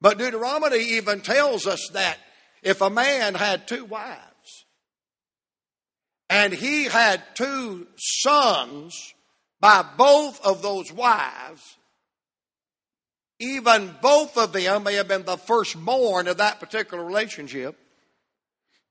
But 0.00 0.18
Deuteronomy 0.18 0.80
even 0.96 1.20
tells 1.20 1.66
us 1.66 1.90
that 1.92 2.18
if 2.62 2.80
a 2.80 2.90
man 2.90 3.34
had 3.34 3.68
two 3.68 3.84
wives 3.84 4.64
and 6.28 6.52
he 6.52 6.84
had 6.84 7.22
two 7.34 7.86
sons 7.98 9.14
by 9.60 9.84
both 9.96 10.44
of 10.44 10.62
those 10.62 10.90
wives, 10.92 11.76
even 13.38 13.94
both 14.00 14.36
of 14.36 14.52
them 14.52 14.84
may 14.84 14.94
have 14.94 15.08
been 15.08 15.24
the 15.24 15.36
firstborn 15.36 16.28
of 16.28 16.38
that 16.38 16.60
particular 16.60 17.04
relationship, 17.04 17.76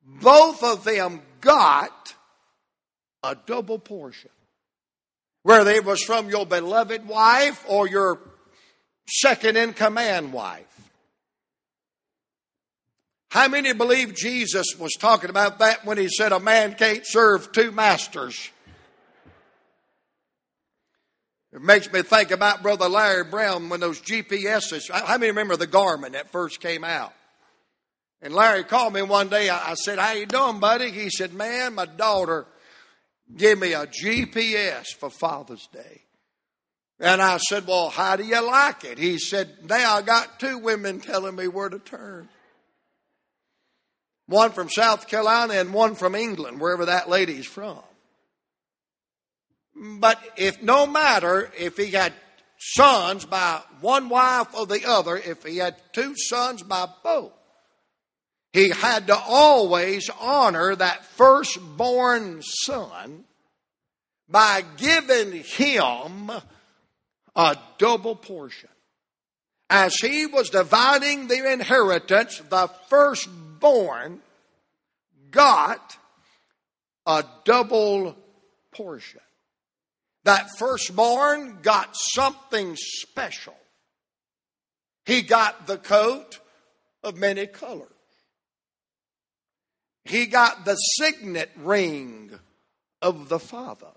both 0.04 0.64
of 0.64 0.84
them 0.84 1.22
got 1.42 2.16
a 3.24 3.36
double 3.46 3.80
portion. 3.80 4.32
Whether 5.44 5.72
it 5.72 5.86
was 5.86 6.04
from 6.04 6.30
your 6.30 6.46
beloved 6.46 7.08
wife 7.08 7.64
or 7.68 7.88
your 7.88 8.20
second 9.08 9.58
in 9.58 9.74
command 9.74 10.34
wife. 10.34 10.89
How 13.30 13.48
many 13.48 13.74
believe 13.74 14.16
Jesus 14.16 14.76
was 14.80 14.94
talking 14.94 15.30
about 15.30 15.60
that 15.60 15.86
when 15.86 16.00
he 16.00 16.10
said 16.10 16.32
a 16.32 16.40
man 16.40 16.74
can't 16.74 17.06
serve 17.06 17.52
two 17.52 17.72
masters? 17.72 18.50
It 21.54 21.62
makes 21.62 21.92
me 21.92 22.02
think 22.02 22.32
about 22.32 22.64
Brother 22.64 22.90
Larry 22.90 23.24
Brown 23.24 23.70
when 23.70 23.80
those 23.80 24.02
GPSs, 24.02 24.90
how 24.92 25.18
many 25.18 25.28
remember 25.28 25.58
the 25.58 25.68
Garmin 25.68 26.14
that 26.14 26.32
first 26.32 26.60
came 26.60 26.84
out? 26.84 27.14
And 28.22 28.34
Larry 28.34 28.64
called 28.64 28.94
me 28.94 29.02
one 29.04 29.30
day. 29.30 29.50
I 29.50 29.76
said, 29.76 30.00
how 30.00 30.12
you 30.12 30.26
doing, 30.26 30.60
buddy? 30.60 30.92
He 30.92 31.10
said, 31.10 31.34
man, 31.34 31.76
my 31.76 31.86
daughter 31.86 32.46
gave 33.36 33.60
me 33.60 33.74
a 33.74 33.88
GPS 33.88 34.88
for 34.88 35.10
Father's 35.10 35.68
Day. 35.68 36.02
And 37.00 37.22
I 37.22 37.38
said, 37.38 37.66
well, 37.66 37.90
how 37.90 38.16
do 38.16 38.26
you 38.26 38.46
like 38.46 38.84
it? 38.84 38.98
He 38.98 39.20
said, 39.20 39.70
now 39.70 39.96
I 39.96 40.02
got 40.02 40.40
two 40.40 40.58
women 40.58 41.00
telling 41.00 41.36
me 41.36 41.48
where 41.48 41.70
to 41.70 41.80
turn 41.80 42.28
one 44.30 44.52
from 44.52 44.70
South 44.70 45.08
Carolina 45.08 45.56
and 45.56 45.74
one 45.74 45.96
from 45.96 46.14
England, 46.14 46.62
wherever 46.62 46.86
that 46.86 47.10
lady's 47.10 47.48
from. 47.48 47.80
But 49.76 50.22
if 50.38 50.62
no 50.62 50.86
matter 50.86 51.52
if 51.58 51.78
he 51.78 51.88
had 51.88 52.14
sons 52.60 53.26
by 53.26 53.62
one 53.82 54.08
wife 54.10 54.48
or 54.54 54.68
the 54.68 54.88
other, 54.88 55.18
if 55.18 55.44
he 55.44 55.58
had 55.58 55.76
two 55.94 56.14
sons 56.16 56.62
by 56.62 56.88
both, 57.04 57.32
he 58.54 58.70
had 58.70 59.08
to 59.08 59.18
always 59.18 60.10
honor 60.20 60.76
that 60.76 61.06
firstborn 61.06 62.42
son 62.44 63.24
by 64.28 64.64
giving 64.78 65.44
him 65.44 66.32
a 67.36 67.58
double 67.80 68.16
portion. 68.16 68.70
As 69.72 69.96
he 69.96 70.26
was 70.26 70.50
dividing 70.50 71.28
the 71.28 71.52
inheritance, 71.52 72.42
the 72.50 72.68
firstborn 72.90 73.49
born 73.60 74.22
got 75.32 75.98
a 77.06 77.24
double 77.46 78.16
portion. 78.72 79.22
That 80.24 80.50
firstborn 80.58 81.60
got 81.62 81.96
something 82.14 82.76
special. 82.76 83.56
He 85.06 85.22
got 85.22 85.66
the 85.66 85.78
coat 85.78 86.40
of 87.04 87.18
many 87.18 87.48
colors. 87.48 87.88
He 90.06 90.26
got 90.26 90.66
the 90.66 90.76
signet 90.76 91.52
ring 91.58 92.32
of 93.02 93.30
the 93.30 93.40
Father. 93.40 93.88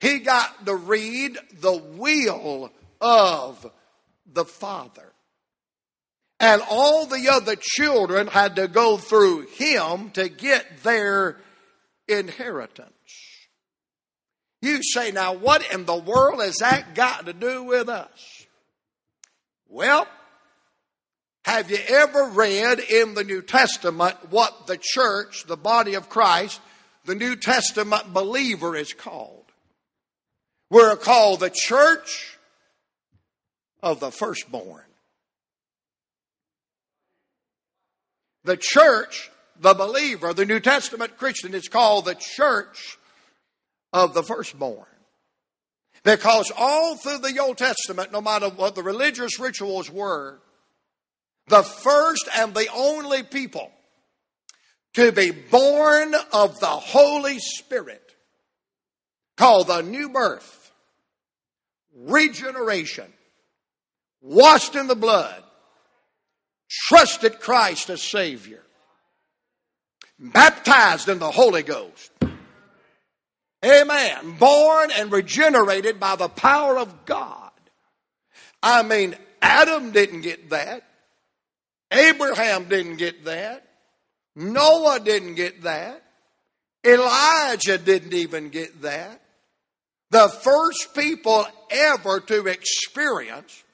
He 0.00 0.20
got 0.20 0.66
to 0.66 0.74
read 0.74 1.38
the 1.52 1.76
will 1.76 2.70
of 3.00 3.70
the 4.26 4.44
Father. 4.44 5.12
And 6.40 6.62
all 6.70 7.06
the 7.06 7.28
other 7.28 7.56
children 7.56 8.28
had 8.28 8.56
to 8.56 8.68
go 8.68 8.96
through 8.96 9.46
him 9.48 10.10
to 10.10 10.28
get 10.28 10.82
their 10.84 11.36
inheritance. 12.06 12.92
You 14.62 14.82
say, 14.82 15.10
now 15.10 15.34
what 15.34 15.72
in 15.72 15.84
the 15.84 15.96
world 15.96 16.40
has 16.40 16.56
that 16.56 16.94
got 16.94 17.26
to 17.26 17.32
do 17.32 17.64
with 17.64 17.88
us? 17.88 18.46
Well, 19.68 20.06
have 21.44 21.70
you 21.70 21.78
ever 21.88 22.24
read 22.24 22.80
in 22.80 23.14
the 23.14 23.24
New 23.24 23.42
Testament 23.42 24.30
what 24.30 24.66
the 24.66 24.78
church, 24.80 25.44
the 25.46 25.56
body 25.56 25.94
of 25.94 26.08
Christ, 26.08 26.60
the 27.04 27.14
New 27.14 27.36
Testament 27.36 28.12
believer 28.12 28.76
is 28.76 28.92
called? 28.92 29.44
We're 30.70 30.96
called 30.96 31.40
the 31.40 31.50
church 31.52 32.36
of 33.82 34.00
the 34.00 34.10
firstborn. 34.10 34.84
The 38.48 38.56
church, 38.56 39.30
the 39.60 39.74
believer, 39.74 40.32
the 40.32 40.46
New 40.46 40.58
Testament 40.58 41.18
Christian 41.18 41.52
is 41.52 41.68
called 41.68 42.06
the 42.06 42.14
church 42.14 42.96
of 43.92 44.14
the 44.14 44.22
firstborn. 44.22 44.86
Because 46.02 46.50
all 46.56 46.96
through 46.96 47.18
the 47.18 47.38
Old 47.40 47.58
Testament, 47.58 48.10
no 48.10 48.22
matter 48.22 48.48
what 48.48 48.74
the 48.74 48.82
religious 48.82 49.38
rituals 49.38 49.90
were, 49.90 50.40
the 51.48 51.62
first 51.62 52.26
and 52.38 52.54
the 52.54 52.68
only 52.74 53.22
people 53.22 53.70
to 54.94 55.12
be 55.12 55.30
born 55.30 56.14
of 56.32 56.58
the 56.58 56.66
Holy 56.68 57.38
Spirit, 57.40 58.14
called 59.36 59.66
the 59.66 59.82
new 59.82 60.08
birth, 60.08 60.72
regeneration, 61.94 63.12
washed 64.22 64.74
in 64.74 64.86
the 64.86 64.96
blood, 64.96 65.44
trusted 66.68 67.40
Christ 67.40 67.90
as 67.90 68.02
Savior, 68.02 68.62
baptized 70.18 71.08
in 71.08 71.18
the 71.18 71.30
Holy 71.30 71.62
Ghost. 71.62 72.10
Amen. 73.64 74.36
Born 74.38 74.90
and 74.96 75.10
regenerated 75.10 75.98
by 75.98 76.16
the 76.16 76.28
power 76.28 76.78
of 76.78 77.04
God. 77.06 77.50
I 78.62 78.82
mean, 78.82 79.16
Adam 79.42 79.90
didn't 79.90 80.20
get 80.20 80.50
that. 80.50 80.84
Abraham 81.90 82.64
didn't 82.68 82.96
get 82.96 83.24
that. 83.24 83.66
Noah 84.36 85.00
didn't 85.00 85.34
get 85.34 85.62
that. 85.62 86.02
Elijah 86.86 87.78
didn't 87.78 88.14
even 88.14 88.50
get 88.50 88.82
that. 88.82 89.20
The 90.10 90.28
first 90.28 90.94
people 90.94 91.46
ever 91.70 92.20
to 92.20 92.46
experience 92.46 93.64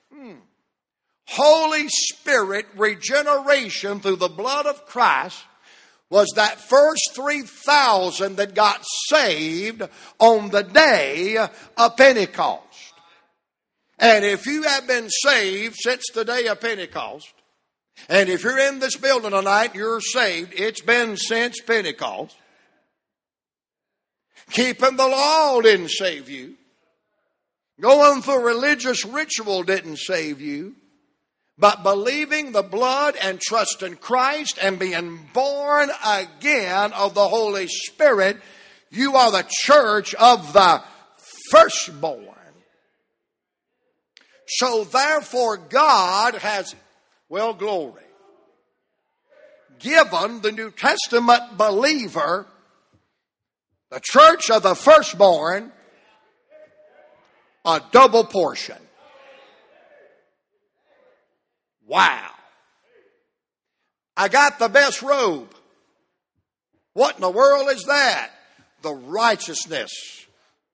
Holy 1.27 1.89
Spirit 1.89 2.67
regeneration 2.77 4.01
through 4.01 4.17
the 4.17 4.29
blood 4.29 4.67
of 4.67 4.87
Christ 4.87 5.43
was 6.11 6.29
that 6.37 6.61
first 6.61 7.13
3,000 7.15 8.37
that 8.37 8.55
got 8.55 8.85
saved 9.09 9.83
on 10.19 10.51
the 10.51 10.63
day 10.63 11.37
of 11.77 11.97
Pentecost. 11.97 12.93
And 13.99 14.25
if 14.25 14.47
you 14.47 14.63
have 14.65 14.87
been 14.87 15.09
saved 15.09 15.77
since 15.79 16.05
the 16.13 16.25
day 16.25 16.47
of 16.47 16.61
Pentecost, 16.61 17.33
and 18.09 18.29
if 18.29 18.43
you're 18.43 18.59
in 18.59 18.81
this 18.81 18.97
building 18.97 19.31
tonight, 19.31 19.75
you're 19.75 20.01
saved, 20.01 20.53
it's 20.57 20.83
been 20.83 21.17
since 21.17 21.61
Pentecost. 21.61 22.37
Keeping 24.51 24.97
the 24.97 25.09
law 25.09 25.61
didn't 25.61 25.91
save 25.91 26.29
you. 26.29 26.55
Going 27.81 28.23
through 28.23 28.47
religious 28.47 29.05
ritual 29.05 29.63
didn't 29.63 29.97
save 29.97 30.41
you. 30.41 30.77
But 31.57 31.85
believing 31.85 32.53
the 32.53 32.63
blood 32.63 33.17
and 33.21 33.41
trust 33.41 33.83
in 33.83 33.97
Christ 33.97 34.59
and 34.61 34.79
being 34.79 35.29
born 35.33 35.91
again 36.05 36.93
of 36.93 37.15
the 37.15 37.29
Holy 37.29 37.69
Spirit, 37.69 38.39
you 38.91 39.15
are 39.15 39.31
the 39.31 39.47
church 39.49 40.15
of 40.15 40.53
the 40.53 40.83
firstborn. 41.51 42.35
So 44.47 44.85
therefore, 44.85 45.57
God 45.57 46.35
has, 46.35 46.75
well, 47.29 47.55
glory, 47.55 48.03
given 49.79 50.41
the 50.41 50.53
New 50.53 50.71
Testament 50.71 51.57
believer, 51.57 52.47
the 53.91 54.01
church 54.03 54.51
of 54.51 54.65
the 54.65 54.75
firstborn, 54.75 55.73
a 57.65 57.81
double 57.93 58.25
portion. 58.25 58.77
Wow. 61.87 62.31
I 64.17 64.29
got 64.29 64.59
the 64.59 64.69
best 64.69 65.03
robe. 65.03 65.55
What 66.93 67.17
in 67.17 67.21
the 67.21 67.31
world 67.31 67.69
is 67.71 67.85
that? 67.85 68.31
The 68.83 68.95
righteousness 68.95 69.91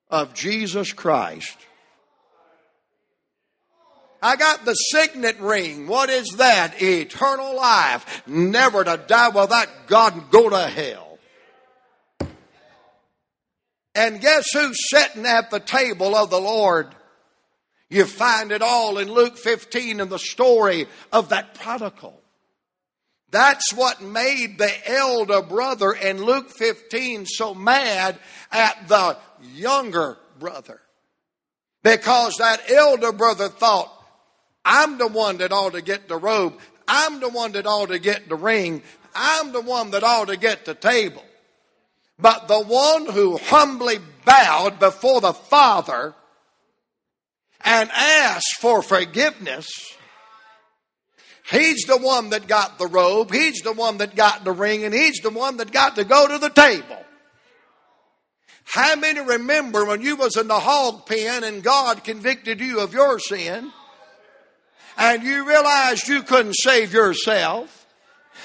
of 0.09 0.33
Jesus 0.33 0.93
Christ. 0.93 1.57
I 4.21 4.35
got 4.35 4.65
the 4.65 4.75
signet 4.75 5.39
ring. 5.39 5.87
What 5.87 6.09
is 6.09 6.27
that? 6.37 6.79
Eternal 6.81 7.55
life. 7.55 8.21
Never 8.27 8.83
to 8.83 8.99
die 9.07 9.29
without 9.29 9.87
God 9.87 10.13
and 10.13 10.29
go 10.29 10.49
to 10.49 10.67
hell. 10.67 11.17
And 13.95 14.21
guess 14.21 14.45
who's 14.53 14.89
sitting 14.89 15.25
at 15.25 15.49
the 15.49 15.59
table 15.59 16.15
of 16.15 16.29
the 16.29 16.39
Lord? 16.39 16.93
You 17.91 18.05
find 18.05 18.53
it 18.53 18.61
all 18.61 18.99
in 18.99 19.11
Luke 19.11 19.37
15 19.37 19.99
in 19.99 20.07
the 20.07 20.17
story 20.17 20.87
of 21.11 21.29
that 21.29 21.55
prodigal. 21.55 22.17
That's 23.31 23.73
what 23.73 24.01
made 24.01 24.57
the 24.57 24.71
elder 24.89 25.41
brother 25.41 25.91
in 25.91 26.23
Luke 26.23 26.49
15 26.49 27.25
so 27.25 27.53
mad 27.53 28.17
at 28.49 28.87
the 28.87 29.17
younger 29.53 30.17
brother. 30.39 30.79
Because 31.83 32.37
that 32.37 32.71
elder 32.71 33.11
brother 33.11 33.49
thought, 33.49 33.91
I'm 34.63 34.97
the 34.97 35.07
one 35.07 35.37
that 35.37 35.51
ought 35.51 35.73
to 35.73 35.81
get 35.81 36.07
the 36.07 36.17
robe. 36.17 36.57
I'm 36.87 37.19
the 37.19 37.29
one 37.29 37.51
that 37.53 37.65
ought 37.65 37.89
to 37.89 37.99
get 37.99 38.29
the 38.29 38.35
ring. 38.35 38.83
I'm 39.13 39.51
the 39.51 39.61
one 39.61 39.91
that 39.91 40.03
ought 40.03 40.29
to 40.29 40.37
get 40.37 40.63
the 40.63 40.75
table. 40.75 41.25
But 42.17 42.47
the 42.47 42.61
one 42.61 43.07
who 43.07 43.37
humbly 43.37 43.97
bowed 44.23 44.79
before 44.79 45.19
the 45.19 45.33
Father 45.33 46.15
and 47.63 47.89
asked 47.91 48.57
for 48.59 48.81
forgiveness, 48.81 49.69
he's 51.49 51.83
the 51.83 51.97
one 51.97 52.29
that 52.29 52.47
got 52.47 52.79
the 52.79 52.87
robe, 52.87 53.31
he's 53.31 53.61
the 53.61 53.73
one 53.73 53.97
that 53.97 54.15
got 54.15 54.43
the 54.43 54.51
ring, 54.51 54.83
and 54.83 54.93
he's 54.93 55.19
the 55.21 55.29
one 55.29 55.57
that 55.57 55.71
got 55.71 55.95
to 55.95 56.03
go 56.03 56.27
to 56.27 56.37
the 56.37 56.49
table. 56.49 56.97
How 58.63 58.95
many 58.95 59.19
remember 59.19 59.85
when 59.85 60.01
you 60.01 60.15
was 60.15 60.37
in 60.37 60.47
the 60.47 60.59
hog 60.59 61.05
pen 61.05 61.43
and 61.43 61.61
God 61.61 62.03
convicted 62.03 62.61
you 62.61 62.79
of 62.79 62.93
your 62.93 63.19
sin? 63.19 63.71
and 64.97 65.23
you 65.23 65.47
realized 65.47 66.07
you 66.07 66.21
couldn't 66.23 66.53
save 66.53 66.93
yourself, 66.93 67.87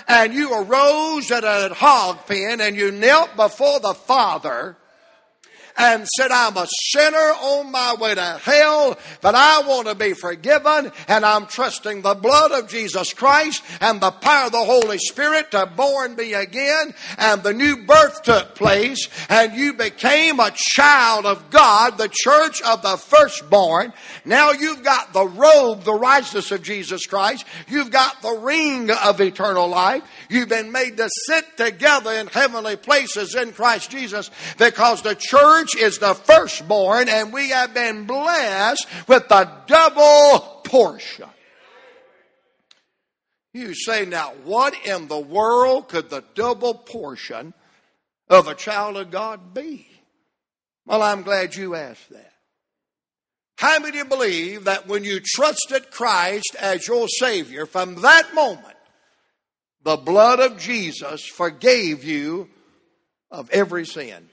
and 0.09 0.33
you 0.33 0.55
arose 0.55 1.31
at 1.31 1.45
a 1.45 1.75
hog 1.75 2.27
pen 2.27 2.61
and 2.61 2.77
you 2.77 2.91
knelt 2.91 3.35
before 3.37 3.81
the 3.81 3.95
Father 3.95 4.77
and 5.77 6.07
said, 6.17 6.31
I'm 6.31 6.57
a 6.57 6.67
sinner 6.91 7.17
on 7.17 7.71
my 7.71 7.95
way 7.95 8.15
to 8.15 8.41
hell, 8.43 8.99
but 9.21 9.35
I 9.35 9.63
want 9.67 9.89
to 9.89 9.95
be 9.95 10.13
forgiven 10.15 10.93
and 11.09 11.25
I'm 11.25 11.47
trusting 11.47 12.03
the 12.03 12.15
blood 12.15 12.53
of 12.53 12.69
Jesus 12.69 13.13
Christ 13.13 13.63
and 13.81 14.01
the 14.01 14.11
power 14.11 14.47
of 14.47 14.53
the 14.53 14.65
Holy 14.65 14.99
Spirit 14.99 15.51
to 15.51 15.67
born 15.67 16.17
me 16.17 16.35
again 16.35 16.95
and 17.19 17.43
the 17.43 17.53
new 17.53 17.85
birth 17.85 18.23
took 18.23 18.55
place 18.55 19.09
and 19.29 19.55
you 19.55 19.75
became 19.75 20.41
a 20.41 20.53
child 20.55 21.27
of 21.27 21.51
God, 21.51 21.99
the 21.99 22.11
church 22.13 22.63
of 22.63 22.83
the 22.83 22.97
firstborn. 22.97 23.93
Now 24.25 24.53
you've 24.53 24.83
got 24.83 25.13
the 25.13 25.27
robe, 25.27 25.83
the 25.83 25.95
righteousness 25.95 26.51
of 26.51 26.63
Jesus 26.63 27.07
Christ. 27.07 27.45
You've 27.69 27.91
got 27.91 28.23
the 28.23 28.39
ring 28.39 28.91
of 28.91 29.21
eternal 29.21 29.69
life. 29.69 30.03
You've 30.29 30.49
been 30.49 30.73
made 30.73 30.97
to 30.97 31.09
sit 31.27 31.57
together 31.57 32.13
in 32.13 32.27
heavenly 32.29 32.77
places 32.77 33.35
in 33.35 33.53
Christ 33.53 33.91
Jesus 33.91 34.31
because 34.59 35.03
the 35.03 35.15
church 35.15 35.66
church 35.67 35.81
is 35.81 35.99
the 35.99 36.15
firstborn, 36.15 37.09
and 37.09 37.33
we 37.33 37.51
have 37.51 37.75
been 37.75 38.05
blessed 38.07 38.87
with 39.09 39.29
the 39.29 39.51
double 39.67 40.61
portion. 40.65 41.29
You 43.53 43.75
say, 43.75 44.05
now, 44.05 44.33
what 44.45 44.75
in 44.87 45.09
the 45.09 45.19
world 45.19 45.89
could 45.89 46.11
the 46.11 46.25
double 46.35 46.75
portion 46.75 47.55
of 48.29 48.49
a 48.49 48.55
child 48.55 48.97
of 48.97 49.11
God 49.11 49.55
be? 49.55 49.89
Well, 50.85 51.03
I'm 51.03 51.23
glad 51.23 51.55
you 51.55 51.75
asked 51.75 52.11
that. 52.11 52.33
How 53.57 53.79
many 53.79 54.05
believe 54.05 54.65
that 54.65 54.87
when 54.87 55.03
you 55.03 55.21
trusted 55.25 55.91
Christ 55.91 56.55
as 56.61 56.87
your 56.87 57.09
Savior, 57.09 57.65
from 57.65 58.03
that 58.03 58.35
moment, 58.35 58.77
the 59.83 59.97
blood 59.97 60.41
of 60.41 60.59
Jesus 60.59 61.25
forgave 61.25 62.05
you 62.05 62.51
of 63.31 63.49
every 63.51 63.87
sin? 63.87 64.29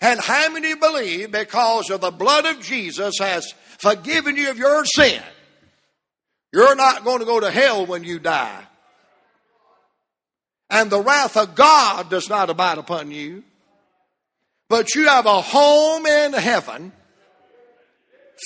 And 0.00 0.20
how 0.20 0.50
many 0.52 0.74
believe 0.74 1.32
because 1.32 1.90
of 1.90 2.00
the 2.00 2.10
blood 2.10 2.46
of 2.46 2.60
Jesus 2.60 3.14
has 3.18 3.52
forgiven 3.78 4.36
you 4.36 4.50
of 4.50 4.58
your 4.58 4.84
sin? 4.84 5.22
You're 6.52 6.76
not 6.76 7.04
going 7.04 7.18
to 7.18 7.24
go 7.24 7.40
to 7.40 7.50
hell 7.50 7.86
when 7.86 8.04
you 8.04 8.18
die. 8.18 8.64
And 10.70 10.90
the 10.90 11.00
wrath 11.00 11.36
of 11.36 11.54
God 11.54 12.10
does 12.10 12.28
not 12.28 12.50
abide 12.50 12.78
upon 12.78 13.10
you. 13.10 13.42
But 14.68 14.94
you 14.94 15.08
have 15.08 15.26
a 15.26 15.40
home 15.40 16.06
in 16.06 16.32
heaven 16.34 16.92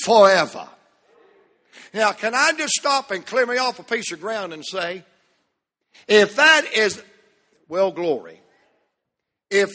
forever. 0.05 0.69
Now, 1.93 2.13
can 2.13 2.35
I 2.35 2.53
just 2.57 2.75
stop 2.75 3.11
and 3.11 3.27
clear 3.27 3.45
me 3.45 3.59
off 3.59 3.79
a 3.79 3.83
piece 3.83 4.13
of 4.13 4.21
ground 4.21 4.53
and 4.53 4.65
say, 4.65 5.05
if 6.09 6.37
that 6.37 6.73
is, 6.75 7.03
well, 7.69 7.91
glory, 7.91 8.41
if 9.51 9.71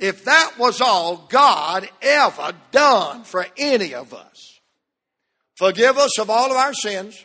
if 0.00 0.24
that 0.24 0.54
was 0.58 0.80
all 0.80 1.28
God 1.28 1.88
ever 2.00 2.52
done 2.72 3.22
for 3.22 3.46
any 3.56 3.94
of 3.94 4.14
us. 4.14 4.60
Forgive 5.56 5.98
us 5.98 6.18
of 6.18 6.30
all 6.30 6.50
of 6.50 6.56
our 6.56 6.72
sins. 6.72 7.22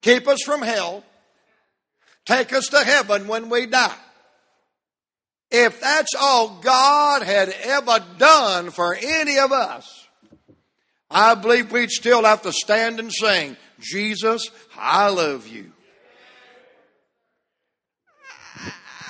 Keep 0.00 0.26
us 0.26 0.42
from 0.42 0.62
hell. 0.62 1.04
Take 2.24 2.54
us 2.54 2.68
to 2.68 2.78
heaven 2.78 3.28
when 3.28 3.50
we 3.50 3.66
die. 3.66 3.94
If 5.50 5.78
that's 5.78 6.14
all 6.18 6.58
God 6.62 7.22
had 7.22 7.50
ever 7.62 7.98
done 8.18 8.70
for 8.70 8.94
any 8.94 9.38
of 9.38 9.52
us, 9.52 10.08
I 11.10 11.34
believe 11.34 11.70
we'd 11.70 11.90
still 11.90 12.24
have 12.24 12.42
to 12.42 12.52
stand 12.52 12.98
and 12.98 13.12
sing, 13.12 13.58
Jesus, 13.78 14.50
I 14.74 15.10
love 15.10 15.46
you. 15.46 15.70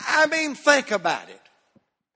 I 0.08 0.26
mean, 0.26 0.56
think 0.56 0.90
about 0.90 1.28
it. 1.30 1.43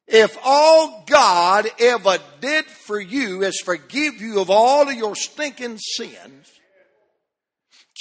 If 0.08 0.38
all 0.42 1.04
God 1.06 1.66
ever 1.78 2.16
did 2.40 2.64
for 2.64 2.98
you 2.98 3.42
is 3.42 3.60
forgive 3.62 4.22
you 4.22 4.40
of 4.40 4.48
all 4.48 4.88
of 4.88 4.94
your 4.94 5.14
stinking 5.14 5.76
sins, 5.76 6.50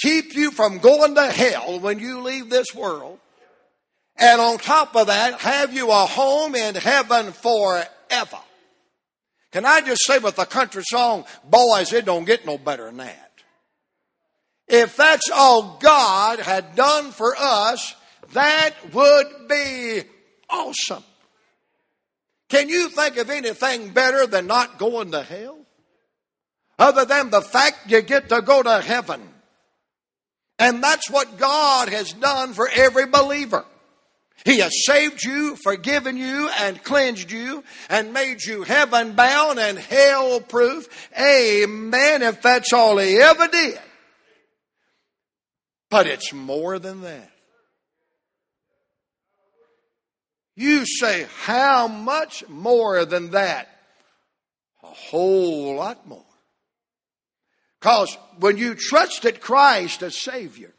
keep 0.00 0.34
you 0.34 0.50
from 0.50 0.78
going 0.78 1.14
to 1.16 1.30
hell 1.30 1.78
when 1.80 1.98
you 1.98 2.22
leave 2.22 2.48
this 2.48 2.74
world, 2.74 3.18
and 4.16 4.40
on 4.40 4.56
top 4.56 4.96
of 4.96 5.08
that, 5.08 5.40
have 5.40 5.74
you 5.74 5.90
a 5.90 6.06
home 6.06 6.54
in 6.54 6.74
heaven 6.74 7.32
forever. 7.32 8.38
Can 9.52 9.66
I 9.66 9.82
just 9.82 10.04
say 10.06 10.18
with 10.18 10.36
the 10.36 10.46
country 10.46 10.82
song, 10.86 11.26
boys, 11.44 11.92
it 11.92 12.06
don't 12.06 12.24
get 12.24 12.46
no 12.46 12.56
better 12.56 12.86
than 12.86 12.98
that. 12.98 13.32
If 14.66 14.96
that's 14.96 15.30
all 15.30 15.78
God 15.80 16.40
had 16.40 16.74
done 16.74 17.10
for 17.10 17.34
us, 17.38 17.94
that 18.32 18.74
would 18.92 19.48
be 19.48 20.02
awesome. 20.48 21.04
Can 22.48 22.68
you 22.68 22.88
think 22.88 23.16
of 23.18 23.30
anything 23.30 23.90
better 23.90 24.26
than 24.26 24.46
not 24.46 24.78
going 24.78 25.10
to 25.12 25.22
hell? 25.22 25.58
Other 26.78 27.04
than 27.04 27.30
the 27.30 27.42
fact 27.42 27.90
you 27.90 28.00
get 28.02 28.28
to 28.28 28.40
go 28.40 28.62
to 28.62 28.80
heaven. 28.80 29.20
And 30.58 30.82
that's 30.82 31.10
what 31.10 31.38
God 31.38 31.88
has 31.88 32.12
done 32.12 32.52
for 32.52 32.68
every 32.68 33.06
believer. 33.06 33.64
He 34.44 34.60
has 34.60 34.72
saved 34.86 35.24
you, 35.24 35.56
forgiven 35.56 36.16
you, 36.16 36.48
and 36.60 36.82
cleansed 36.82 37.30
you, 37.30 37.64
and 37.90 38.12
made 38.12 38.44
you 38.44 38.62
heaven 38.62 39.12
bound 39.12 39.58
and 39.58 39.78
hell 39.78 40.40
proof. 40.40 40.88
Amen, 41.18 42.22
if 42.22 42.40
that's 42.40 42.72
all 42.72 42.98
He 42.98 43.18
ever 43.18 43.48
did. 43.48 43.80
But 45.90 46.06
it's 46.06 46.32
more 46.32 46.78
than 46.78 47.02
that. 47.02 47.30
You 50.58 50.86
say, 50.86 51.24
how 51.42 51.86
much 51.86 52.42
more 52.48 53.04
than 53.04 53.30
that? 53.30 53.68
A 54.82 54.88
whole 54.88 55.76
lot 55.76 56.04
more. 56.04 56.24
Because 57.78 58.18
when 58.40 58.56
you 58.56 58.74
trusted 58.74 59.40
Christ 59.40 60.02
as 60.02 60.20
Savior, 60.20 60.74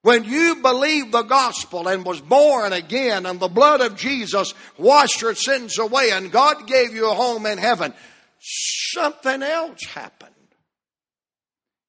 when 0.00 0.24
you 0.24 0.62
believed 0.62 1.12
the 1.12 1.24
gospel 1.24 1.88
and 1.88 2.06
was 2.06 2.22
born 2.22 2.72
again 2.72 3.26
and 3.26 3.38
the 3.38 3.48
blood 3.48 3.82
of 3.82 3.96
Jesus 3.96 4.54
washed 4.78 5.20
your 5.20 5.34
sins 5.34 5.78
away 5.78 6.10
and 6.10 6.32
God 6.32 6.66
gave 6.66 6.94
you 6.94 7.10
a 7.10 7.14
home 7.14 7.44
in 7.44 7.58
heaven, 7.58 7.92
something 8.38 9.42
else 9.42 9.84
happened. 9.90 10.32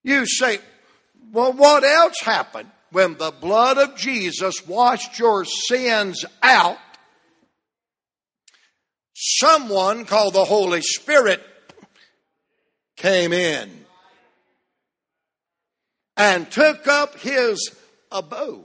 You 0.04 0.26
say, 0.26 0.60
well, 1.32 1.54
what 1.54 1.86
else 1.86 2.20
happened? 2.22 2.70
When 2.92 3.18
the 3.18 3.32
blood 3.32 3.78
of 3.78 3.96
Jesus 3.96 4.68
washed 4.68 5.18
your 5.18 5.46
sins 5.46 6.26
out, 6.44 6.80
someone 9.20 10.06
called 10.06 10.36
the 10.36 10.46
Holy 10.46 10.82
Spirit 10.82 11.42
came 12.96 13.34
in 13.34 13.86
and 16.16 16.50
took 16.52 16.88
up 16.88 17.18
his 17.20 17.76
abode. 18.12 18.64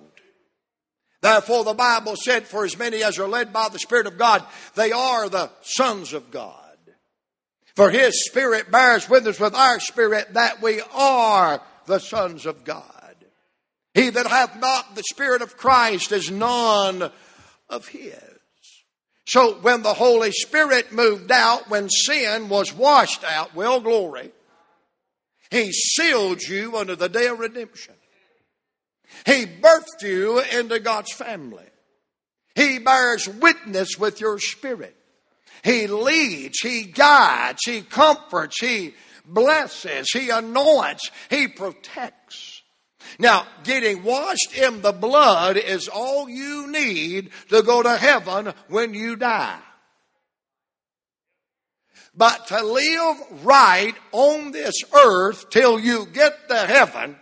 Therefore, 1.23 1.65
the 1.65 1.73
Bible 1.73 2.17
said, 2.17 2.47
For 2.47 2.65
as 2.65 2.77
many 2.77 3.03
as 3.03 3.19
are 3.19 3.29
led 3.29 3.53
by 3.53 3.69
the 3.71 3.79
Spirit 3.79 4.07
of 4.07 4.19
God, 4.19 4.45
they 4.75 4.93
are 4.93 5.29
the 5.29 5.51
sons 5.62 6.12
of 6.12 6.31
God. 6.31 6.59
For 7.75 7.91
his 7.91 8.27
Spirit 8.27 8.71
bears 8.71 9.09
witness 9.09 9.41
with 9.41 9.55
our 9.55 9.81
spirit 9.81 10.35
that 10.35 10.61
we 10.61 10.83
are 10.93 11.62
the 11.87 11.99
sons 11.99 12.45
of 12.45 12.65
God. 12.65 12.85
He 13.95 14.11
that 14.11 14.27
hath 14.27 14.59
not 14.59 14.95
the 14.95 15.03
Spirit 15.05 15.41
of 15.41 15.57
Christ 15.57 16.12
is 16.12 16.31
none 16.31 17.11
of 17.71 17.88
his. 17.88 18.32
So 19.27 19.55
when 19.61 19.83
the 19.83 19.95
Holy 19.95 20.33
Spirit 20.33 20.93
moved 20.93 21.31
out, 21.31 21.71
when 21.71 21.89
sin 21.89 22.49
was 22.49 22.73
washed 22.73 23.25
out, 23.25 23.55
well, 23.55 23.81
glory, 23.81 24.33
He 25.51 25.73
sealed 25.73 26.43
you 26.43 26.77
under 26.77 26.97
the 26.97 27.09
day 27.09 27.27
of 27.29 27.39
redemption. 27.39 27.95
He 29.27 29.47
birthed 29.47 30.03
you 30.03 30.41
into 30.41 30.81
God's 30.81 31.13
family. 31.13 31.65
He 32.55 32.79
bears 32.79 33.29
witness 33.29 33.99
with 33.99 34.21
your 34.21 34.39
spirit. 34.39 34.97
He 35.63 35.87
leads, 35.87 36.61
He 36.61 36.85
guides, 36.85 37.61
He 37.65 37.83
comforts, 37.83 38.61
He 38.61 38.95
blesses, 39.25 40.09
He 40.13 40.31
anoints, 40.31 41.11
He 41.31 41.49
protects. 41.49 42.62
Now, 43.19 43.47
getting 43.65 44.03
washed 44.03 44.57
in 44.57 44.83
the 44.83 44.93
blood 44.93 45.57
is 45.57 45.88
all 45.88 46.29
you 46.29 46.71
need 46.71 47.31
to 47.51 47.62
go 47.62 47.83
to 47.83 47.97
heaven 47.97 48.53
when 48.69 48.95
you 48.95 49.17
die. 49.17 49.61
But 52.15 52.49
to 52.49 52.62
live 52.62 53.45
right 53.45 53.95
on 54.12 54.53
this 54.53 54.75
earth 54.95 55.49
till 55.51 55.79
you 55.79 56.07
get 56.07 56.49
to 56.49 56.59
heaven, 56.59 57.17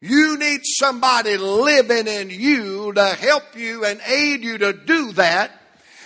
you 0.00 0.36
need 0.36 0.60
somebody 0.64 1.36
living 1.36 2.08
in 2.08 2.30
you 2.30 2.92
to 2.92 3.04
help 3.04 3.56
you 3.56 3.84
and 3.84 4.00
aid 4.06 4.42
you 4.42 4.58
to 4.58 4.72
do 4.72 5.12
that. 5.12 5.52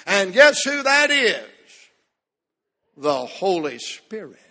And 0.07 0.33
guess 0.33 0.63
who 0.63 0.83
that 0.83 1.11
is? 1.11 1.45
The 2.97 3.27
Holy 3.27 3.79
Spirit. 3.79 4.48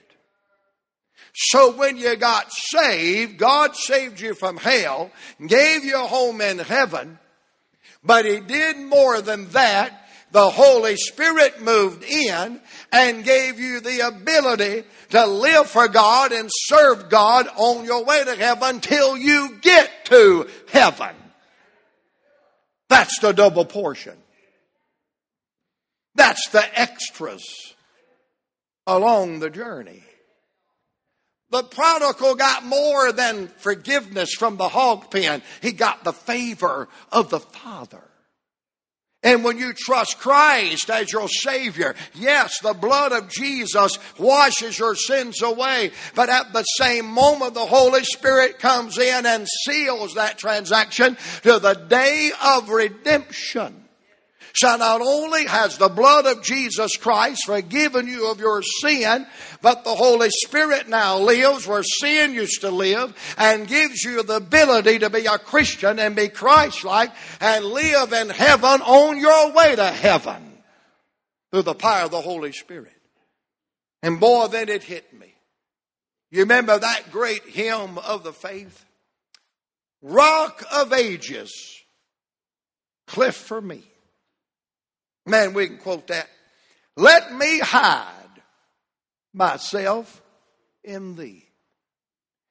So 1.40 1.72
when 1.72 1.98
you 1.98 2.16
got 2.16 2.52
saved, 2.52 3.38
God 3.38 3.76
saved 3.76 4.20
you 4.20 4.34
from 4.34 4.58
hell, 4.58 5.12
gave 5.46 5.86
you 5.86 5.96
a 5.96 6.08
home 6.08 6.42
in 6.42 6.58
heaven, 6.58 7.20
but 8.04 8.26
He 8.26 8.40
did 8.40 8.78
more 8.78 9.22
than 9.22 9.48
that 9.50 10.08
the 10.32 10.50
Holy 10.50 10.96
Spirit 10.96 11.62
moved 11.62 12.04
in 12.04 12.60
and 12.92 13.24
gave 13.24 13.60
you 13.60 13.80
the 13.80 14.08
ability 14.08 14.84
to 15.12 15.26
live 15.26 15.68
for 15.68 15.88
God 15.88 16.32
and 16.32 16.50
serve 16.52 17.10
God 17.10 17.48
on 17.56 17.86
your 17.86 18.04
way 18.04 18.24
to 18.24 18.36
heaven 18.36 18.76
until 18.76 19.16
you 19.16 19.58
get 19.62 20.06
to 20.06 20.50
heaven. 20.70 21.16
That's 22.90 23.20
the 23.20 23.32
double 23.32 23.66
portion. 23.66 24.18
That's 26.16 26.50
the 26.50 26.80
extras 26.80 27.46
along 28.86 29.40
the 29.40 29.50
journey. 29.50 30.04
The 31.50 31.64
prodigal 31.64 32.36
got 32.36 32.66
more 32.66 33.12
than 33.12 33.48
forgiveness 33.58 34.34
from 34.34 34.58
the 34.58 34.68
hog 34.68 35.10
pen. 35.10 35.42
He 35.62 35.72
got 35.72 36.04
the 36.04 36.14
favor 36.14 36.90
of 37.12 37.30
the 37.30 37.40
Father. 37.40 38.04
And 39.24 39.44
when 39.44 39.58
you 39.58 39.74
trust 39.74 40.20
Christ 40.20 40.90
as 40.90 41.12
your 41.12 41.28
Savior, 41.28 41.96
yes, 42.14 42.60
the 42.60 42.74
blood 42.74 43.12
of 43.12 43.30
Jesus 43.30 43.98
washes 44.18 44.78
your 44.78 44.96
sins 44.96 45.42
away. 45.42 45.92
But 46.16 46.30
at 46.30 46.54
the 46.54 46.64
same 46.64 47.06
moment, 47.08 47.54
the 47.54 47.66
Holy 47.66 48.04
Spirit 48.04 48.60
comes 48.60 48.98
in 48.98 49.26
and 49.26 49.48
seals 49.66 50.14
that 50.14 50.38
transaction 50.38 51.18
to 51.44 51.60
the 51.60 51.74
day 51.74 52.32
of 52.44 52.70
redemption. 52.70 53.87
So 54.58 54.76
not 54.76 55.02
only 55.02 55.46
has 55.46 55.78
the 55.78 55.88
blood 55.88 56.26
of 56.26 56.42
Jesus 56.42 56.98
Christ 56.98 57.44
forgiven 57.46 58.08
you 58.08 58.32
of 58.32 58.40
your 58.40 58.64
sin, 58.64 59.28
but 59.62 59.84
the 59.84 59.94
Holy 59.94 60.32
Spirit 60.32 60.90
now 60.90 61.20
lives 61.20 61.68
where 61.68 61.84
sin 61.84 62.34
used 62.34 62.62
to 62.62 62.72
live 62.72 63.16
and 63.38 63.68
gives 63.68 64.04
you 64.04 64.24
the 64.24 64.38
ability 64.38 64.98
to 64.98 65.12
be 65.12 65.28
a 65.28 65.38
Christian 65.38 66.00
and 66.00 66.16
be 66.16 66.30
Christ-like 66.30 67.12
and 67.40 67.66
live 67.66 68.12
in 68.14 68.30
heaven 68.30 68.82
on 68.82 69.20
your 69.20 69.52
way 69.52 69.76
to 69.76 69.86
heaven 69.92 70.58
through 71.52 71.62
the 71.62 71.76
power 71.76 72.06
of 72.06 72.12
the 72.12 72.22
Holy 72.22 72.52
Spirit. 72.52 72.94
And 74.02 74.20
boy, 74.20 74.48
then 74.48 74.70
it 74.70 74.82
hit 74.82 75.14
me. 75.14 75.36
You 76.32 76.40
remember 76.40 76.80
that 76.80 77.12
great 77.12 77.44
hymn 77.44 78.00
of 78.00 78.24
the 78.24 78.34
faith? 78.34 78.86
Rock 80.02 80.64
of 80.74 80.94
ages, 80.94 81.80
cliff 83.06 83.36
for 83.36 83.62
me. 83.62 83.84
Man, 85.28 85.54
we 85.54 85.68
can 85.68 85.78
quote 85.78 86.08
that. 86.08 86.30
Let 86.96 87.34
me 87.34 87.60
hide 87.60 88.14
myself 89.34 90.22
in 90.84 91.16
thee. 91.16 91.44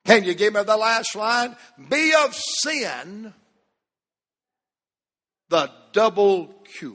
Can 0.04 0.24
you 0.24 0.34
give 0.34 0.54
me 0.54 0.62
the 0.62 0.76
last 0.76 1.16
line? 1.16 1.56
Be 1.88 2.12
of 2.14 2.34
sin 2.34 3.34
the 5.48 5.70
double 5.92 6.54
cure. 6.78 6.94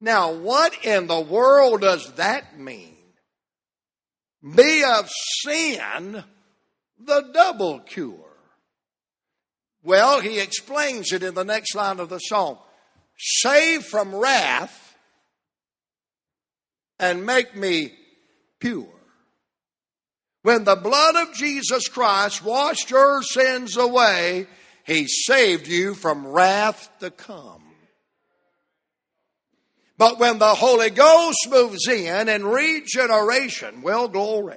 Now, 0.00 0.32
what 0.32 0.84
in 0.84 1.06
the 1.06 1.20
world 1.20 1.80
does 1.80 2.12
that 2.14 2.58
mean? 2.58 2.96
Be 4.54 4.84
of 4.84 5.10
sin 5.42 6.22
the 6.98 7.30
double 7.32 7.80
cure. 7.80 8.14
Well, 9.82 10.20
he 10.20 10.38
explains 10.38 11.12
it 11.12 11.22
in 11.22 11.34
the 11.34 11.44
next 11.44 11.74
line 11.74 11.98
of 11.98 12.08
the 12.08 12.18
song 12.18 12.58
save 13.20 13.84
from 13.84 14.14
wrath 14.14 14.96
and 16.98 17.26
make 17.26 17.54
me 17.54 17.92
pure. 18.58 18.88
When 20.42 20.64
the 20.64 20.76
blood 20.76 21.16
of 21.16 21.34
Jesus 21.34 21.86
Christ 21.88 22.42
washed 22.42 22.90
your 22.90 23.22
sins 23.22 23.76
away, 23.76 24.46
He 24.86 25.06
saved 25.06 25.68
you 25.68 25.94
from 25.94 26.26
wrath 26.26 26.90
to 27.00 27.10
come. 27.10 27.62
But 29.98 30.18
when 30.18 30.38
the 30.38 30.54
Holy 30.54 30.88
Ghost 30.88 31.46
moves 31.50 31.86
in 31.86 32.30
in 32.30 32.46
regeneration, 32.46 33.82
well, 33.82 34.08
glory. 34.08 34.56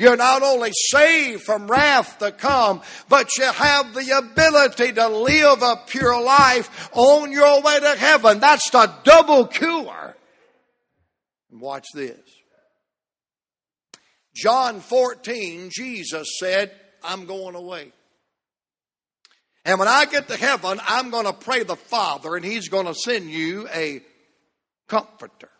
You're 0.00 0.16
not 0.16 0.42
only 0.42 0.70
saved 0.72 1.42
from 1.42 1.70
wrath 1.70 2.20
to 2.20 2.32
come, 2.32 2.80
but 3.10 3.36
you 3.36 3.44
have 3.44 3.92
the 3.92 4.16
ability 4.16 4.94
to 4.94 5.08
live 5.08 5.60
a 5.60 5.76
pure 5.86 6.18
life 6.24 6.88
on 6.92 7.30
your 7.30 7.60
way 7.60 7.78
to 7.80 7.96
heaven. 7.96 8.40
That's 8.40 8.70
the 8.70 8.90
double 9.04 9.46
cure. 9.46 10.16
And 11.50 11.60
watch 11.60 11.84
this. 11.92 12.18
John 14.34 14.80
14, 14.80 15.68
Jesus 15.70 16.26
said, 16.38 16.72
I'm 17.04 17.26
going 17.26 17.54
away. 17.54 17.92
And 19.66 19.78
when 19.78 19.88
I 19.88 20.06
get 20.06 20.28
to 20.28 20.36
heaven, 20.38 20.80
I'm 20.88 21.10
going 21.10 21.26
to 21.26 21.34
pray 21.34 21.62
the 21.62 21.76
Father, 21.76 22.36
and 22.36 22.44
He's 22.44 22.70
going 22.70 22.86
to 22.86 22.94
send 22.94 23.28
you 23.28 23.68
a 23.68 24.00
comforter. 24.88 25.50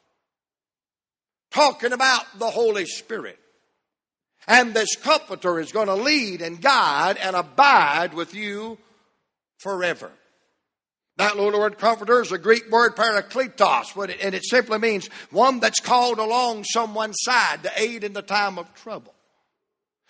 Talking 1.51 1.93
about 1.93 2.25
the 2.39 2.49
Holy 2.49 2.87
Spirit. 2.87 3.37
And 4.49 4.75
this 4.75 4.97
comforter 4.97 5.61
is 5.61 5.73
going 5.73 5.87
to 5.87 5.95
lead 5.95 6.43
and 6.43 6.61
guide 6.61 7.17
and 7.19 7.37
abide 7.37 8.15
with 8.15 8.35
you 8.35 8.79
forever. 9.59 10.11
That 11.17 11.37
little 11.37 11.61
word 11.61 11.79
comforter 11.79 12.23
is 12.23 12.33
a 12.33 12.39
Greek 12.39 12.71
word 12.71 12.97
parakletos, 12.97 13.95
and 14.23 14.35
it 14.35 14.45
simply 14.45 14.79
means 14.79 15.07
one 15.31 15.61
that's 15.61 15.81
called 15.81 16.19
along 16.19 16.65
someone's 16.65 17.19
side 17.21 17.63
to 17.63 17.73
aid 17.77 18.05
in 18.05 18.15
the 18.15 18.23
time 18.23 18.59
of 18.59 18.73
trouble. 18.75 19.13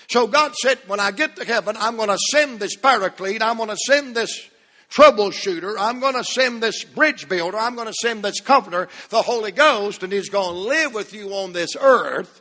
So 0.08 0.28
God 0.28 0.54
said, 0.54 0.78
when 0.86 1.00
I 1.00 1.10
get 1.10 1.34
to 1.36 1.44
heaven, 1.44 1.76
I'm 1.78 1.96
going 1.96 2.10
to 2.10 2.18
send 2.30 2.60
this 2.60 2.76
paraclete, 2.76 3.42
I'm 3.42 3.56
going 3.56 3.70
to 3.70 3.76
send 3.86 4.14
this 4.14 4.48
troubleshooter, 4.90 5.74
I'm 5.78 5.98
going 5.98 6.14
to 6.14 6.24
send 6.24 6.62
this 6.62 6.84
bridge 6.84 7.28
builder, 7.28 7.58
I'm 7.58 7.74
going 7.74 7.88
to 7.88 7.94
send 8.00 8.22
this 8.22 8.40
comforter, 8.40 8.88
the 9.08 9.22
Holy 9.22 9.50
Ghost, 9.52 10.04
and 10.04 10.12
He's 10.12 10.28
going 10.28 10.54
to 10.54 10.60
live 10.60 10.94
with 10.94 11.12
you 11.12 11.30
on 11.30 11.52
this 11.52 11.70
earth 11.80 12.39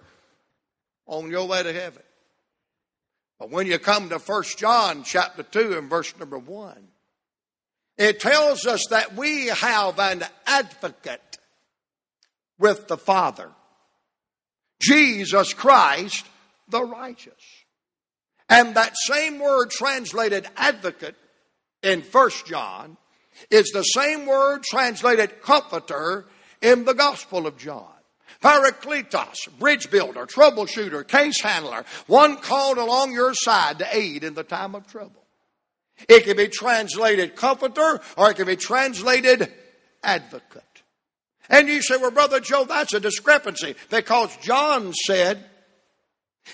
on 1.10 1.30
your 1.30 1.48
way 1.48 1.64
to 1.64 1.74
heaven. 1.74 2.04
But 3.40 3.50
when 3.50 3.68
you 3.68 3.80
come 3.80 4.10
to 4.10 4.20
1 4.20 4.44
John 4.58 5.04
chapter 5.04 5.44
2 5.44 5.78
and 5.78 5.90
verse 5.90 6.14
number 6.18 6.38
1, 6.38 6.78
it 7.98 8.20
tells 8.20 8.66
us 8.66 8.86
that 8.92 9.16
we 9.16 9.48
have 9.48 10.00
an 10.00 10.24
advocate 10.46 11.38
with 12.58 12.88
the 12.88 12.98
Father, 12.98 13.50
Jesus 14.82 15.54
Christ 15.54 16.26
the 16.70 16.84
righteous. 16.84 17.34
And 18.48 18.76
that 18.76 18.94
same 18.96 19.40
word 19.40 19.72
translated 19.72 20.48
advocate 20.56 21.16
in 21.82 22.02
1 22.02 22.30
John 22.46 22.98
is 23.50 23.72
the 23.72 23.84
same 23.84 24.26
word 24.26 24.64
translated 24.64 25.42
comforter 25.42 26.26
in 26.62 26.86
the 26.86 26.94
Gospel 26.94 27.48
of 27.48 27.58
John. 27.58 27.99
Parakletos, 28.42 29.36
bridge 29.60 29.90
builder, 29.90 30.26
troubleshooter, 30.26 31.08
case 31.08 31.42
handler, 31.42 31.86
one 32.08 32.38
called 32.38 32.78
along 32.78 33.12
your 33.12 33.34
side 33.34 33.80
to 33.80 33.88
aid 33.96 34.24
in 34.24 34.34
the 34.34 34.44
time 34.44 34.76
of 34.76 34.88
trouble. 34.88 35.26
It 36.08 36.24
can 36.24 36.38
be 36.38 36.48
translated 36.48 37.36
comforter 37.36 38.00
or 38.16 38.32
it 38.32 38.36
can 38.36 38.48
be 38.48 38.56
translated 38.56 39.52
advocate. 40.04 40.64
And 41.50 41.68
you 41.68 41.82
say, 41.82 41.98
well, 41.98 42.12
Brother 42.12 42.40
Joe, 42.40 42.64
that's 42.64 42.94
a 42.94 43.00
discrepancy 43.00 43.76
because 43.90 44.36
John 44.38 44.94
said 44.94 45.44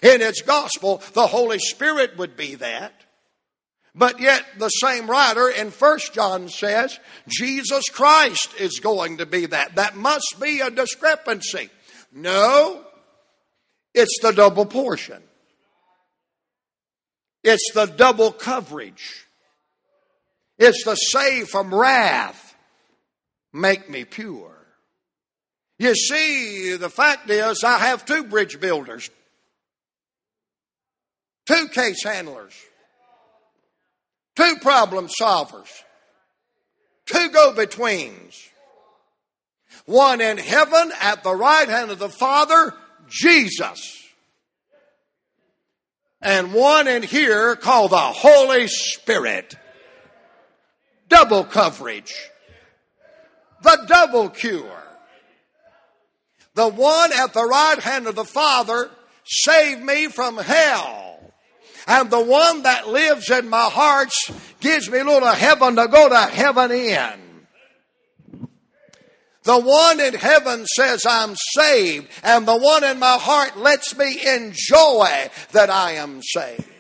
in 0.02 0.22
its 0.22 0.42
gospel 0.42 1.04
the 1.14 1.28
Holy 1.28 1.60
Spirit 1.60 2.18
would 2.18 2.36
be 2.36 2.56
that. 2.56 3.05
But 3.98 4.20
yet 4.20 4.44
the 4.60 4.68
same 4.68 5.10
writer 5.10 5.50
in 5.50 5.72
First 5.72 6.14
John 6.14 6.50
says 6.50 7.00
Jesus 7.30 7.88
Christ 7.90 8.54
is 8.60 8.80
going 8.80 9.18
to 9.18 9.26
be 9.26 9.46
that. 9.46 9.76
That 9.76 9.96
must 9.96 10.36
be 10.42 10.60
a 10.60 10.70
discrepancy. 10.70 11.70
No, 12.12 12.84
it's 13.94 14.20
the 14.22 14.32
double 14.32 14.66
portion. 14.66 15.24
It's 17.42 17.72
the 17.74 17.86
double 17.86 18.34
coverage. 18.34 19.26
It's 20.58 20.84
the 20.84 20.96
save 20.96 21.48
from 21.48 21.74
wrath. 21.74 22.54
Make 23.54 23.90
me 23.90 24.04
pure. 24.04 24.52
You 25.80 25.96
see, 25.96 26.76
the 26.76 26.90
fact 26.90 27.30
is, 27.30 27.64
I 27.64 27.78
have 27.78 28.06
two 28.06 28.24
bridge 28.24 28.60
builders, 28.60 29.10
two 31.46 31.68
case 31.70 32.04
handlers, 32.04 32.54
two 34.36 34.58
problem 34.62 35.08
solvers, 35.08 35.70
two 37.06 37.30
go 37.30 37.54
betweens. 37.54 38.50
One 39.86 40.20
in 40.20 40.38
heaven 40.38 40.92
at 41.00 41.24
the 41.24 41.36
right 41.36 41.70
hand 41.70 41.92
of 41.92 42.00
the 42.00 42.10
Father, 42.10 42.74
Jesus. 43.08 44.02
And 46.22 46.54
one 46.54 46.88
in 46.88 47.04
here 47.04 47.56
called 47.56 47.92
the 47.92 47.98
Holy 47.98 48.68
Spirit 48.68 49.56
double 51.08 51.44
coverage, 51.44 52.16
the 53.62 53.86
double 53.88 54.30
cure. 54.30 54.84
The 56.56 56.68
one 56.70 57.12
at 57.14 57.34
the 57.34 57.46
right 57.46 57.80
hand 57.80 58.08
of 58.08 58.16
the 58.16 58.26
Father 58.26 58.90
saved 59.26 59.84
me 59.84 60.08
from 60.08 60.38
hell. 60.38 61.05
And 61.88 62.10
the 62.10 62.24
one 62.24 62.64
that 62.64 62.88
lives 62.88 63.30
in 63.30 63.50
my 63.50 63.66
heart 63.66 64.12
gives 64.60 64.90
me 64.90 65.00
a 65.00 65.04
little 65.04 65.28
heaven 65.30 65.76
to 65.76 65.88
go 65.88 66.10
to 66.10 66.18
heaven 66.18 66.72
in. 66.72 67.22
The 69.44 69.60
one 69.60 70.00
in 70.00 70.16
heaven 70.16 70.66
says 70.66 71.06
I'm 71.08 71.36
saved, 71.54 72.08
and 72.24 72.48
the 72.48 72.58
one 72.58 72.84
in 72.84 72.98
my 72.98 73.18
heart 73.20 73.58
lets 73.58 73.96
me 73.96 74.20
enjoy 74.28 75.30
that 75.52 75.70
I 75.70 75.94
am 75.94 76.22
saved 76.24 76.75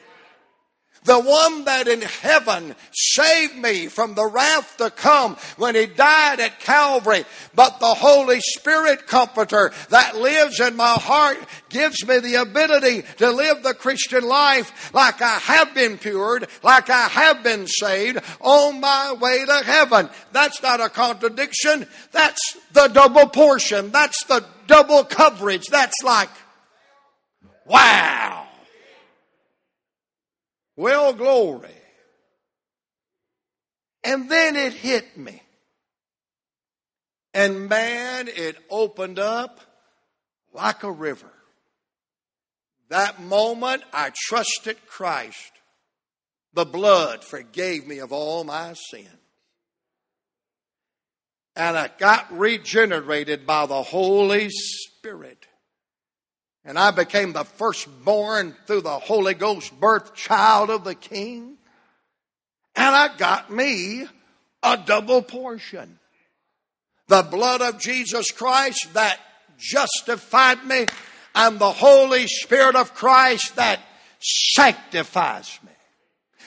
the 1.06 1.20
one 1.20 1.65
that 1.65 1.88
in 1.88 2.02
heaven 2.02 2.76
saved 2.91 3.56
me 3.56 3.88
from 3.88 4.15
the 4.15 4.26
wrath 4.26 4.78
to 4.78 4.89
come 4.89 5.38
when 5.58 5.76
he 5.76 5.86
died 5.86 6.39
at 6.39 6.60
Calvary. 6.60 7.24
But 7.54 7.80
the 7.80 7.94
Holy 7.94 8.41
Spirit 8.41 9.08
comforter 9.08 9.72
that 9.89 10.18
lives 10.18 10.60
in 10.60 10.76
my 10.76 10.94
heart 10.94 11.38
gives 11.70 12.06
me 12.06 12.20
the 12.20 12.36
ability 12.36 13.04
to 13.18 13.32
live 13.32 13.63
the 13.63 13.74
Christian 13.74 14.24
life 14.24 14.94
like 14.94 15.22
I 15.22 15.38
have 15.39 15.74
been 15.74 15.98
cured, 15.98 16.48
like 16.63 16.89
I 16.89 17.08
have 17.08 17.44
been 17.44 17.68
saved 17.68 18.20
on 18.41 18.82
my 18.82 19.13
way 19.13 19.46
to 19.46 19.63
heaven. 19.63 20.10
That's 20.32 20.62
not 20.62 20.82
a 20.82 20.89
contradiction. 20.89 21.88
That's 22.12 22.58
the 22.74 22.88
double 22.88 23.28
portion. 23.28 23.91
That's 23.91 24.24
the 24.26 24.44
double 24.68 25.04
coverage. 25.04 25.68
That's 25.68 26.02
like, 26.04 26.30
wow. 27.65 28.44
Well, 30.76 31.14
glory. 31.14 31.70
And 34.04 34.30
then 34.30 34.56
it 34.56 34.74
hit 34.74 35.18
me. 35.18 35.42
And 37.34 37.68
man, 37.68 38.28
it 38.28 38.56
opened 38.70 39.20
up 39.20 39.60
like 40.54 40.84
a 40.84 40.92
river. 40.92 41.32
That 42.90 43.22
moment, 43.22 43.84
I 43.92 44.12
trusted 44.16 44.78
Christ. 44.88 45.52
The 46.54 46.66
blood 46.66 47.24
forgave 47.24 47.86
me 47.88 48.00
of 48.00 48.14
all 48.14 48.44
my 48.44 48.74
sins. 48.74 49.10
And 51.56 51.78
I 51.78 51.90
got 51.98 52.38
regenerated 52.38 53.46
by 53.46 53.66
the 53.66 53.82
Holy 53.82 54.50
Spirit. 54.50 55.48
And 56.65 56.80
I 56.80 56.91
became 56.91 57.34
the 57.34 57.43
firstborn 57.43 58.56
through 58.65 58.82
the 58.82 58.99
Holy 58.99 59.36
Ghost 59.36 59.80
birth 59.80 60.15
child 60.15 60.71
of 60.71 60.84
the 60.84 60.95
King. 60.95 61.58
And 62.75 62.95
I 62.95 63.15
got 63.15 63.51
me 63.51 64.08
a 64.63 64.78
double 64.78 65.21
portion. 65.21 65.99
The 67.08 67.21
blood 67.21 67.62
of 67.62 67.80
Jesus 67.80 68.32
Christ 68.32 68.93
that 68.95 69.19
justified 69.60 70.65
me 70.65 70.88
and 71.36 71.60
the 71.60 71.71
Holy 71.71 72.25
Spirit 72.28 72.75
of 72.75 72.95
Christ 72.95 73.56
that 73.58 73.80
sanctifies 74.19 75.60
me. 75.63 75.71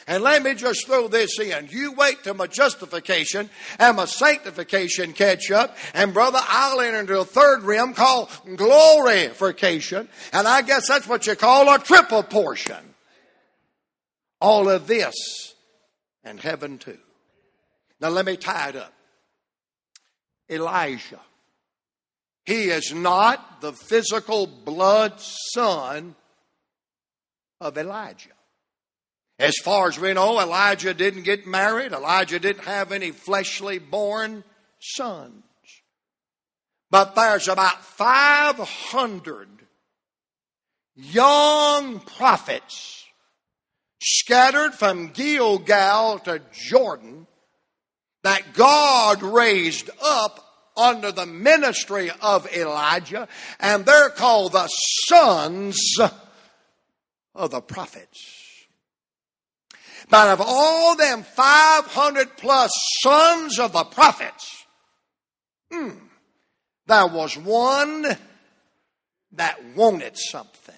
And 0.09 0.25
let 0.25 0.43
me 0.43 0.55
just 0.55 0.87
throw 0.87 1.07
this 1.07 1.39
in. 1.39 1.69
You 1.71 1.93
wait 1.93 2.25
till 2.25 2.33
my 2.33 2.47
justification 2.47 3.51
and 3.79 3.99
my 3.99 4.07
sanctification 4.07 5.13
catch 5.13 5.51
up. 5.51 5.77
And 5.93 6.15
brother, 6.15 6.39
I'll 6.41 6.81
enter 6.81 7.01
into 7.01 7.21
a 7.21 7.27
third 7.27 7.63
realm 7.63 7.93
called 7.93 8.31
glorification. 8.57 10.09
And 10.33 10.49
I 10.49 10.63
guess 10.63 10.89
that's 10.89 11.07
what 11.07 11.27
you 11.27 11.37
call 11.37 11.73
a 11.73 11.79
triple 11.79 12.23
portion. 12.23 12.95
All 14.41 14.71
of 14.71 14.87
this 14.87 15.15
and 16.25 16.41
heaven 16.41 16.79
too. 16.79 16.99
Now 18.01 18.09
let 18.09 18.25
me 18.25 18.39
tie 18.39 18.71
it 18.71 18.77
up. 18.77 18.95
Elisha. 20.49 21.21
He 22.47 22.71
is 22.71 22.95
not 22.95 23.61
the 23.61 23.75
physical 23.75 24.47
blood 24.47 25.21
son 25.21 26.15
of 27.61 27.77
Elijah. 27.77 28.31
As 29.39 29.55
far 29.63 29.89
as 29.89 29.99
we 29.99 30.13
know, 30.15 30.41
Elijah 30.41 30.93
didn't 30.93 31.23
get 31.23 31.47
married. 31.47 31.93
Elijah 31.93 32.41
didn't 32.41 32.65
have 32.65 32.91
any 32.91 33.13
fleshly 33.13 33.79
born 33.79 34.43
sons. 34.81 35.45
But 36.91 37.15
there's 37.15 37.47
about 37.47 37.83
500 37.83 39.49
young 40.97 42.01
prophets 42.01 43.05
scattered 44.03 44.75
from 44.75 45.09
Gilgal 45.09 46.19
to 46.21 46.41
Jordan 46.53 47.27
that 48.25 48.55
God 48.55 49.23
raised 49.23 49.91
up 50.03 50.45
under 50.77 51.13
the 51.13 51.27
ministry 51.27 52.11
of 52.23 52.51
Elijah, 52.53 53.29
and 53.61 53.85
they're 53.85 54.11
called 54.11 54.53
the 54.53 54.69
sons 54.69 55.79
of 57.35 57.51
the 57.51 57.61
prophets. 57.61 58.38
But 60.11 60.29
of 60.29 60.41
all 60.41 60.97
them 60.97 61.23
500 61.23 62.37
plus 62.37 62.71
sons 63.03 63.59
of 63.59 63.73
the 63.73 63.85
prophets, 63.85 64.67
hmm, 65.71 65.91
there 66.87 67.07
was 67.07 67.37
one 67.37 68.07
that 69.33 69.63
wanted 69.77 70.17
something. 70.17 70.75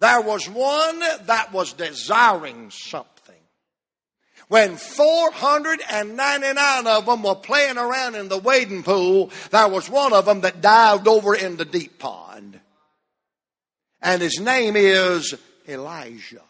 There 0.00 0.22
was 0.22 0.48
one 0.48 0.98
that 0.98 1.50
was 1.52 1.74
desiring 1.74 2.70
something. 2.70 3.08
when 4.48 4.76
499 4.76 6.86
of 6.86 7.06
them 7.06 7.22
were 7.22 7.36
playing 7.36 7.78
around 7.78 8.16
in 8.16 8.28
the 8.28 8.36
wading 8.36 8.82
pool, 8.82 9.30
there 9.50 9.68
was 9.68 9.88
one 9.88 10.12
of 10.12 10.26
them 10.26 10.42
that 10.42 10.60
dived 10.60 11.06
over 11.06 11.34
in 11.34 11.56
the 11.56 11.64
deep 11.64 11.98
pond. 11.98 12.60
And 14.00 14.20
his 14.20 14.40
name 14.40 14.74
is 14.76 15.34
Elisha. 15.68 16.42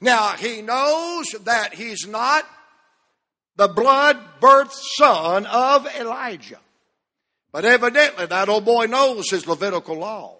Now, 0.00 0.30
he 0.30 0.62
knows 0.62 1.26
that 1.44 1.74
he's 1.74 2.06
not 2.06 2.44
the 3.56 3.68
blood 3.68 4.18
birth 4.40 4.72
son 4.72 5.46
of 5.46 5.86
Elijah. 5.94 6.60
But 7.52 7.64
evidently, 7.64 8.26
that 8.26 8.48
old 8.48 8.64
boy 8.64 8.86
knows 8.86 9.30
his 9.30 9.46
Levitical 9.46 9.96
law. 9.96 10.36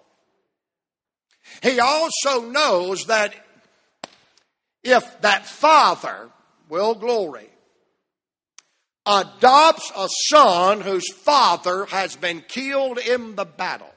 He 1.63 1.79
also 1.79 2.43
knows 2.43 3.07
that 3.07 3.35
if 4.83 5.21
that 5.21 5.47
father 5.47 6.31
will 6.69 6.95
glory 6.95 7.49
adopts 9.05 9.91
a 9.97 10.09
son 10.29 10.81
whose 10.81 11.13
father 11.13 11.87
has 11.87 12.17
been 12.17 12.41
killed 12.47 12.99
in 12.99 13.35
the 13.35 13.45
battle. 13.45 13.93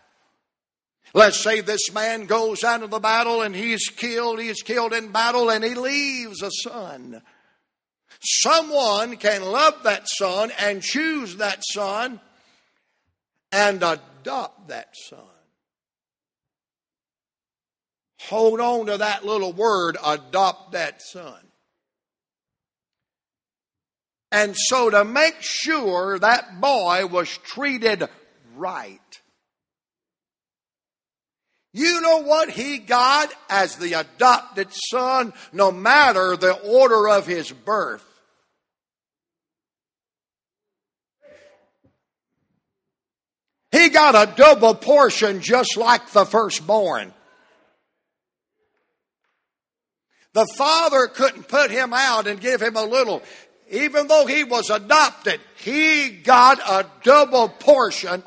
Let's 1.16 1.42
say 1.42 1.62
this 1.62 1.94
man 1.94 2.26
goes 2.26 2.66
out 2.66 2.84
of 2.84 2.92
the 2.92 3.00
battle 3.00 3.42
and 3.42 3.56
he's 3.56 3.88
killed, 3.88 4.38
he's 4.38 4.62
killed 4.62 4.92
in 4.92 5.14
battle, 5.14 5.50
and 5.50 5.64
he 5.64 5.74
leaves 5.74 6.44
a 6.44 6.52
son. 6.52 7.22
Someone 8.20 9.16
can 9.16 9.42
love 9.42 9.76
that 9.84 10.10
son 10.10 10.52
and 10.60 10.82
choose 10.82 11.38
that 11.38 11.64
son 11.72 12.20
and 13.50 13.82
adopt 13.82 14.68
that 14.68 14.90
son. 15.08 15.20
Hold 18.24 18.60
on 18.60 18.88
to 18.88 18.98
that 18.98 19.24
little 19.24 19.54
word, 19.54 19.96
adopt 20.06 20.74
that 20.74 21.02
son. 21.02 21.40
And 24.34 24.54
so 24.54 24.90
to 24.90 25.06
make 25.06 25.38
sure 25.40 26.20
that 26.20 26.60
boy 26.60 27.06
was 27.06 27.38
treated 27.38 28.06
right, 28.58 29.00
you 31.76 32.02
know 32.02 32.24
what 32.24 32.50
he 32.50 32.78
got 32.78 33.32
as 33.50 33.76
the 33.76 33.94
adopted 33.94 34.70
son, 34.72 35.34
no 35.52 35.72
matter 35.72 36.38
the 36.38 36.54
order 36.54 37.10
of 37.10 37.28
his 37.28 37.52
birth? 37.52 38.04
He 43.72 43.90
got 43.90 44.16
a 44.16 44.34
double 44.36 44.74
portion 44.74 45.42
just 45.42 45.76
like 45.76 46.12
the 46.12 46.26
firstborn. 46.26 47.14
The 50.32 50.48
father 50.58 51.08
couldn't 51.08 51.48
put 51.48 51.72
him 51.72 51.94
out 51.94 52.28
and 52.28 52.40
give 52.40 52.62
him 52.62 52.76
a 52.78 52.84
little 52.84 53.22
even 53.70 54.08
though 54.08 54.26
he 54.26 54.44
was 54.44 54.70
adopted, 54.70 55.40
he 55.58 56.10
got 56.10 56.60
a 56.60 56.88
double 57.04 57.50
portion 57.50 58.24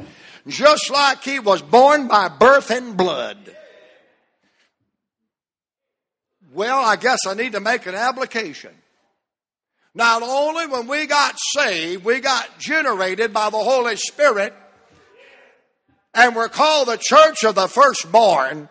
just 0.48 0.90
like 0.90 1.22
he 1.22 1.38
was 1.38 1.62
born 1.62 2.08
by 2.08 2.28
birth 2.28 2.70
and 2.70 2.96
blood. 2.96 3.54
Well, 6.52 6.78
I 6.78 6.96
guess 6.96 7.20
I 7.26 7.34
need 7.34 7.52
to 7.52 7.60
make 7.60 7.86
an 7.86 7.94
application. 7.94 8.72
Not 9.94 10.22
only 10.22 10.66
when 10.66 10.86
we 10.86 11.06
got 11.06 11.36
saved, 11.38 12.04
we 12.04 12.20
got 12.20 12.58
generated 12.58 13.32
by 13.32 13.50
the 13.50 13.58
Holy 13.58 13.96
Spirit, 13.96 14.54
and 16.14 16.34
we're 16.34 16.48
called 16.48 16.88
the 16.88 16.98
church 17.00 17.44
of 17.44 17.54
the 17.54 17.68
firstborn, 17.68 18.68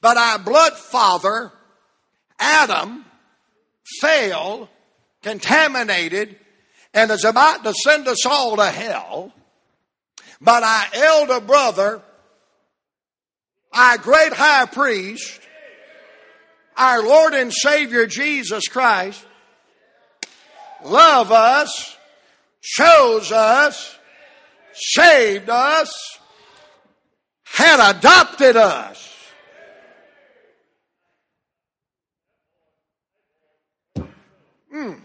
but 0.00 0.16
our 0.16 0.38
blood 0.38 0.74
father, 0.74 1.52
Adam, 2.38 3.04
failed 4.00 4.68
contaminated 5.22 6.36
and 6.94 7.10
is 7.10 7.24
about 7.24 7.64
to 7.64 7.74
send 7.74 8.08
us 8.08 8.24
all 8.26 8.56
to 8.56 8.66
hell. 8.66 9.32
But 10.40 10.62
our 10.62 10.86
elder 10.94 11.40
brother, 11.40 12.02
our 13.72 13.98
great 13.98 14.32
high 14.32 14.66
priest, 14.66 15.40
our 16.76 17.02
Lord 17.02 17.34
and 17.34 17.52
Savior 17.52 18.06
Jesus 18.06 18.66
Christ, 18.68 19.24
love 20.82 21.30
us, 21.30 21.96
chose 22.62 23.32
us, 23.32 23.98
saved 24.72 25.50
us, 25.50 25.92
had 27.44 27.96
adopted 27.96 28.56
us. 28.56 29.06
Mm. 34.74 35.00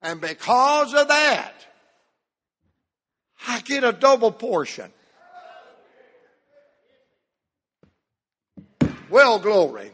And 0.00 0.20
because 0.20 0.94
of 0.94 1.08
that, 1.08 1.52
I 3.46 3.60
get 3.60 3.84
a 3.84 3.92
double 3.92 4.32
portion. 4.32 4.90
Well, 9.08 9.38
glory. 9.38 9.90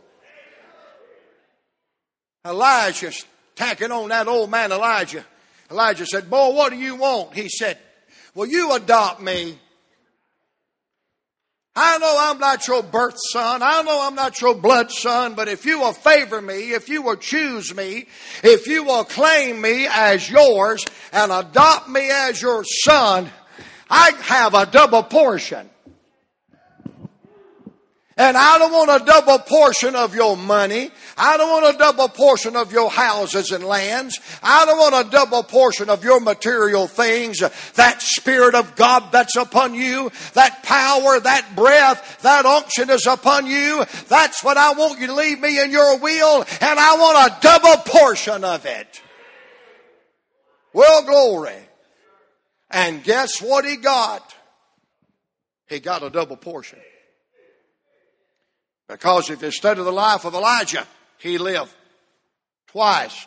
Elisha's 2.44 3.24
tacking 3.54 3.92
on 3.92 4.08
that 4.08 4.26
old 4.26 4.50
man 4.50 4.72
Elijah. 4.72 5.24
Elijah 5.70 6.06
said, 6.06 6.28
Boy, 6.28 6.52
what 6.52 6.72
do 6.72 6.78
you 6.78 6.96
want? 6.96 7.34
He 7.34 7.48
said, 7.48 7.78
Will 8.34 8.46
you 8.46 8.72
adopt 8.72 9.20
me? 9.20 9.58
I 11.74 11.96
know 11.98 12.14
I'm 12.18 12.38
not 12.38 12.66
your 12.68 12.82
birth 12.82 13.16
son. 13.30 13.62
I 13.62 13.82
know 13.82 14.02
I'm 14.02 14.14
not 14.14 14.38
your 14.42 14.54
blood 14.54 14.90
son, 14.90 15.34
but 15.34 15.48
if 15.48 15.64
you 15.64 15.78
will 15.78 15.94
favor 15.94 16.40
me, 16.42 16.72
if 16.72 16.90
you 16.90 17.00
will 17.00 17.16
choose 17.16 17.74
me, 17.74 18.06
if 18.42 18.66
you 18.66 18.84
will 18.84 19.04
claim 19.04 19.58
me 19.58 19.86
as 19.90 20.28
yours 20.28 20.84
and 21.12 21.32
adopt 21.32 21.88
me 21.88 22.10
as 22.10 22.42
your 22.42 22.62
son, 22.64 23.30
I 23.90 24.12
have 24.22 24.54
a 24.54 24.66
double 24.66 25.02
portion. 25.02 25.68
And 28.16 28.36
I 28.36 28.58
don't 28.58 28.72
want 28.72 29.02
a 29.02 29.04
double 29.04 29.38
portion 29.38 29.96
of 29.96 30.14
your 30.14 30.36
money. 30.36 30.90
I 31.16 31.36
don't 31.38 31.48
want 31.48 31.74
a 31.74 31.78
double 31.78 32.08
portion 32.08 32.56
of 32.56 32.70
your 32.70 32.90
houses 32.90 33.52
and 33.52 33.64
lands. 33.64 34.20
I 34.42 34.66
don't 34.66 34.78
want 34.78 35.06
a 35.06 35.10
double 35.10 35.42
portion 35.42 35.88
of 35.88 36.04
your 36.04 36.20
material 36.20 36.86
things. 36.86 37.38
That 37.74 38.02
Spirit 38.02 38.54
of 38.54 38.76
God 38.76 39.10
that's 39.12 39.36
upon 39.36 39.74
you, 39.74 40.12
that 40.34 40.62
power, 40.62 41.20
that 41.20 41.56
breath, 41.56 42.20
that 42.22 42.44
unction 42.44 42.90
is 42.90 43.06
upon 43.06 43.46
you. 43.46 43.84
That's 44.08 44.44
what 44.44 44.58
I 44.58 44.74
want 44.74 45.00
you 45.00 45.06
to 45.06 45.14
leave 45.14 45.40
me 45.40 45.60
in 45.60 45.70
your 45.70 45.98
will, 45.98 46.44
and 46.60 46.78
I 46.78 46.96
want 46.96 47.32
a 47.32 47.40
double 47.40 47.82
portion 47.82 48.44
of 48.44 48.66
it. 48.66 49.00
Well, 50.74 51.02
glory. 51.04 51.56
And 52.72 53.04
guess 53.04 53.40
what 53.40 53.66
he 53.66 53.76
got? 53.76 54.34
He 55.68 55.78
got 55.78 56.02
a 56.02 56.10
double 56.10 56.36
portion. 56.36 56.78
Because 58.88 59.30
if 59.30 59.42
you 59.42 59.50
study 59.50 59.82
the 59.82 59.92
life 59.92 60.24
of 60.24 60.34
Elisha, 60.34 60.86
he 61.18 61.38
lived 61.38 61.72
twice 62.68 63.26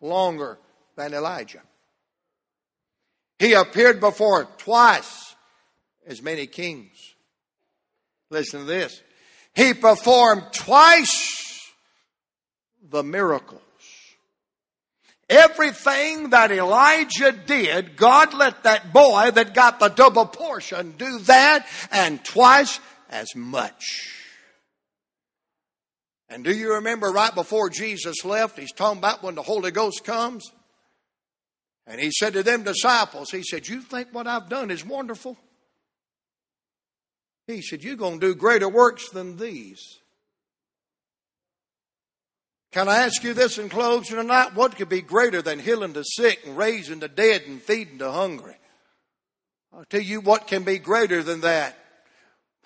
longer 0.00 0.58
than 0.96 1.12
Elijah. 1.12 1.62
He 3.38 3.52
appeared 3.52 4.00
before 4.00 4.44
twice 4.58 5.34
as 6.06 6.22
many 6.22 6.46
kings. 6.46 7.14
Listen 8.30 8.60
to 8.60 8.66
this. 8.66 9.02
He 9.54 9.74
performed 9.74 10.44
twice 10.52 11.72
the 12.90 13.02
miracles. 13.02 13.60
Everything 15.28 16.30
that 16.30 16.52
Elijah 16.52 17.32
did, 17.32 17.96
God 17.96 18.34
let 18.34 18.64
that 18.64 18.92
boy 18.92 19.30
that 19.30 19.54
got 19.54 19.80
the 19.80 19.88
double 19.88 20.26
portion 20.26 20.92
do 20.98 21.18
that 21.20 21.66
and 21.90 22.22
twice 22.24 22.78
as 23.08 23.34
much. 23.34 24.10
And 26.28 26.44
do 26.44 26.52
you 26.54 26.74
remember 26.74 27.10
right 27.10 27.34
before 27.34 27.70
Jesus 27.70 28.24
left, 28.24 28.58
he's 28.58 28.72
talking 28.72 28.98
about 28.98 29.22
when 29.22 29.34
the 29.34 29.42
Holy 29.42 29.70
Ghost 29.70 30.04
comes? 30.04 30.50
And 31.86 32.00
he 32.00 32.10
said 32.10 32.32
to 32.32 32.42
them 32.42 32.62
disciples, 32.62 33.30
he 33.30 33.42
said, 33.42 33.68
You 33.68 33.80
think 33.80 34.08
what 34.12 34.26
I've 34.26 34.48
done 34.48 34.70
is 34.70 34.84
wonderful? 34.84 35.36
He 37.46 37.62
said, 37.62 37.82
You're 37.82 37.96
going 37.96 38.20
to 38.20 38.26
do 38.28 38.34
greater 38.34 38.68
works 38.68 39.10
than 39.10 39.36
these. 39.36 39.98
Can 42.74 42.88
I 42.88 43.02
ask 43.04 43.22
you 43.22 43.34
this 43.34 43.58
in 43.58 43.68
closing 43.68 44.16
tonight? 44.16 44.56
What 44.56 44.74
could 44.74 44.88
be 44.88 45.00
greater 45.00 45.40
than 45.40 45.60
healing 45.60 45.92
the 45.92 46.02
sick 46.02 46.40
and 46.44 46.56
raising 46.56 46.98
the 46.98 47.06
dead 47.06 47.42
and 47.46 47.62
feeding 47.62 47.98
the 47.98 48.10
hungry? 48.10 48.56
I'll 49.72 49.84
tell 49.84 50.00
you 50.00 50.20
what 50.20 50.48
can 50.48 50.64
be 50.64 50.78
greater 50.78 51.22
than 51.22 51.42
that. 51.42 51.78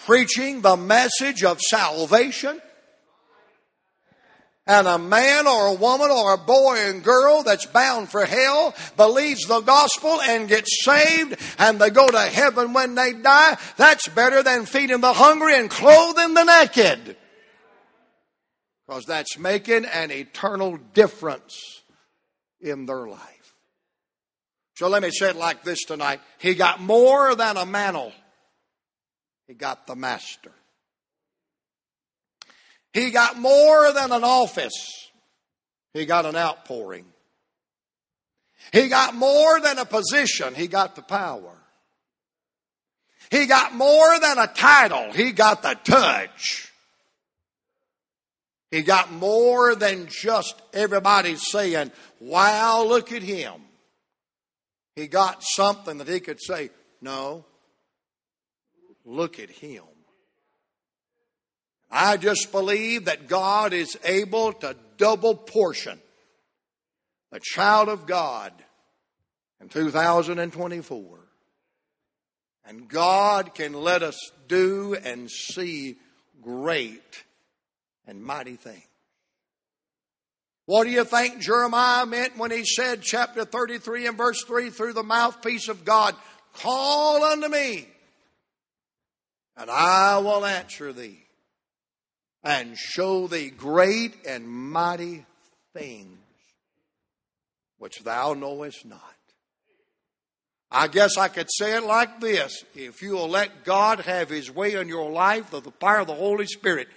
Preaching 0.06 0.62
the 0.62 0.78
message 0.78 1.44
of 1.44 1.60
salvation 1.60 2.58
and 4.66 4.86
a 4.86 4.96
man 4.96 5.46
or 5.46 5.66
a 5.66 5.74
woman 5.74 6.10
or 6.10 6.32
a 6.32 6.38
boy 6.38 6.78
and 6.78 7.04
girl 7.04 7.42
that's 7.42 7.66
bound 7.66 8.08
for 8.08 8.24
hell 8.24 8.74
believes 8.96 9.46
the 9.46 9.60
gospel 9.60 10.22
and 10.22 10.48
gets 10.48 10.86
saved 10.86 11.36
and 11.58 11.78
they 11.78 11.90
go 11.90 12.08
to 12.08 12.18
heaven 12.18 12.72
when 12.72 12.94
they 12.94 13.12
die, 13.12 13.58
that's 13.76 14.08
better 14.08 14.42
than 14.42 14.64
feeding 14.64 15.02
the 15.02 15.12
hungry 15.12 15.54
and 15.54 15.68
clothing 15.68 16.32
the 16.32 16.44
naked. 16.44 17.14
Because 18.88 19.04
that's 19.04 19.38
making 19.38 19.84
an 19.84 20.10
eternal 20.10 20.78
difference 20.94 21.82
in 22.58 22.86
their 22.86 23.06
life. 23.06 23.54
So 24.76 24.88
let 24.88 25.02
me 25.02 25.10
say 25.10 25.28
it 25.28 25.36
like 25.36 25.62
this 25.62 25.84
tonight. 25.84 26.20
He 26.38 26.54
got 26.54 26.80
more 26.80 27.34
than 27.34 27.58
a 27.58 27.66
mantle. 27.66 28.12
He 29.46 29.52
got 29.52 29.86
the 29.86 29.94
master. 29.94 30.52
He 32.94 33.10
got 33.10 33.38
more 33.38 33.92
than 33.92 34.10
an 34.10 34.24
office. 34.24 35.10
He 35.92 36.06
got 36.06 36.24
an 36.24 36.36
outpouring. 36.36 37.04
He 38.72 38.88
got 38.88 39.14
more 39.14 39.60
than 39.60 39.78
a 39.78 39.84
position. 39.84 40.54
He 40.54 40.66
got 40.66 40.96
the 40.96 41.02
power. 41.02 41.52
He 43.30 43.44
got 43.44 43.74
more 43.74 44.18
than 44.18 44.38
a 44.38 44.46
title. 44.46 45.12
He 45.12 45.32
got 45.32 45.60
the 45.60 45.74
touch. 45.84 46.67
He 48.70 48.82
got 48.82 49.12
more 49.12 49.74
than 49.74 50.08
just 50.08 50.60
everybody 50.74 51.36
saying, 51.36 51.90
wow, 52.20 52.84
look 52.84 53.12
at 53.12 53.22
him. 53.22 53.62
He 54.94 55.06
got 55.06 55.42
something 55.42 55.98
that 55.98 56.08
he 56.08 56.20
could 56.20 56.40
say, 56.40 56.70
no, 57.00 57.44
look 59.04 59.38
at 59.38 59.48
him. 59.48 59.84
I 61.90 62.18
just 62.18 62.52
believe 62.52 63.06
that 63.06 63.28
God 63.28 63.72
is 63.72 63.96
able 64.04 64.52
to 64.54 64.76
double 64.98 65.34
portion 65.34 65.98
the 67.30 67.40
child 67.40 67.88
of 67.88 68.06
God 68.06 68.52
in 69.60 69.68
2024. 69.68 71.18
And 72.66 72.88
God 72.88 73.54
can 73.54 73.72
let 73.72 74.02
us 74.02 74.18
do 74.46 74.94
and 74.94 75.30
see 75.30 75.96
great 76.42 77.24
and 78.08 78.22
mighty 78.22 78.56
thing. 78.56 78.82
What 80.66 80.84
do 80.84 80.90
you 80.90 81.04
think 81.04 81.40
Jeremiah 81.40 82.04
meant 82.04 82.36
when 82.36 82.50
he 82.50 82.64
said, 82.64 83.02
chapter 83.02 83.44
33 83.44 84.08
and 84.08 84.16
verse 84.16 84.42
3, 84.44 84.70
through 84.70 84.94
the 84.94 85.02
mouthpiece 85.02 85.68
of 85.68 85.84
God, 85.84 86.16
Call 86.54 87.22
unto 87.22 87.48
me, 87.48 87.86
and 89.56 89.70
I 89.70 90.18
will 90.18 90.44
answer 90.44 90.92
thee, 90.92 91.24
and 92.42 92.76
show 92.76 93.28
thee 93.28 93.50
great 93.50 94.26
and 94.26 94.48
mighty 94.48 95.24
things 95.72 96.18
which 97.78 98.02
thou 98.02 98.34
knowest 98.34 98.84
not. 98.84 99.02
I 100.70 100.88
guess 100.88 101.16
I 101.16 101.28
could 101.28 101.48
say 101.50 101.76
it 101.76 101.84
like 101.84 102.20
this 102.20 102.64
if 102.74 103.00
you 103.00 103.12
will 103.12 103.28
let 103.28 103.64
God 103.64 104.00
have 104.00 104.28
His 104.28 104.50
way 104.50 104.74
in 104.74 104.88
your 104.88 105.10
life 105.10 105.48
through 105.48 105.60
the 105.60 105.70
power 105.70 106.00
of 106.00 106.08
the 106.08 106.14
Holy 106.14 106.46
Spirit, 106.46 106.88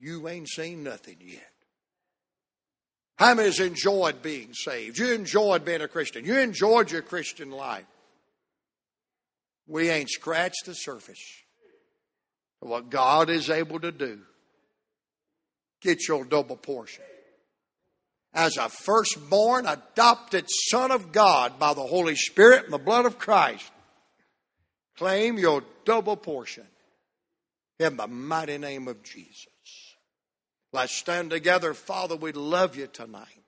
you 0.00 0.28
ain't 0.28 0.48
seen 0.48 0.82
nothing 0.82 1.16
yet. 1.20 1.52
How 3.16 3.34
many 3.34 3.48
has 3.48 3.60
enjoyed 3.60 4.22
being 4.22 4.54
saved? 4.54 4.98
You 4.98 5.12
enjoyed 5.12 5.64
being 5.64 5.82
a 5.82 5.88
Christian. 5.88 6.24
You 6.24 6.38
enjoyed 6.38 6.90
your 6.90 7.02
Christian 7.02 7.50
life. 7.50 7.84
We 9.66 9.90
ain't 9.90 10.10
scratched 10.10 10.64
the 10.64 10.74
surface 10.74 11.22
of 12.62 12.68
what 12.68 12.88
God 12.88 13.28
is 13.28 13.50
able 13.50 13.78
to 13.80 13.92
do. 13.92 14.20
Get 15.82 16.08
your 16.08 16.24
double 16.24 16.56
portion 16.56 17.04
as 18.32 18.56
a 18.56 18.68
firstborn, 18.68 19.66
adopted 19.66 20.46
Son 20.70 20.90
of 20.90 21.12
God 21.12 21.58
by 21.58 21.74
the 21.74 21.82
Holy 21.82 22.14
Spirit 22.14 22.64
and 22.64 22.72
the 22.72 22.78
blood 22.78 23.06
of 23.06 23.18
Christ. 23.18 23.70
Claim 24.96 25.38
your 25.38 25.62
double 25.84 26.16
portion 26.16 26.66
in 27.78 27.96
the 27.96 28.06
mighty 28.06 28.58
name 28.58 28.88
of 28.88 29.02
Jesus. 29.02 29.49
Let's 30.72 30.92
stand 30.92 31.30
together. 31.30 31.74
Father, 31.74 32.14
we 32.14 32.32
love 32.32 32.76
you 32.76 32.86
tonight. 32.86 33.39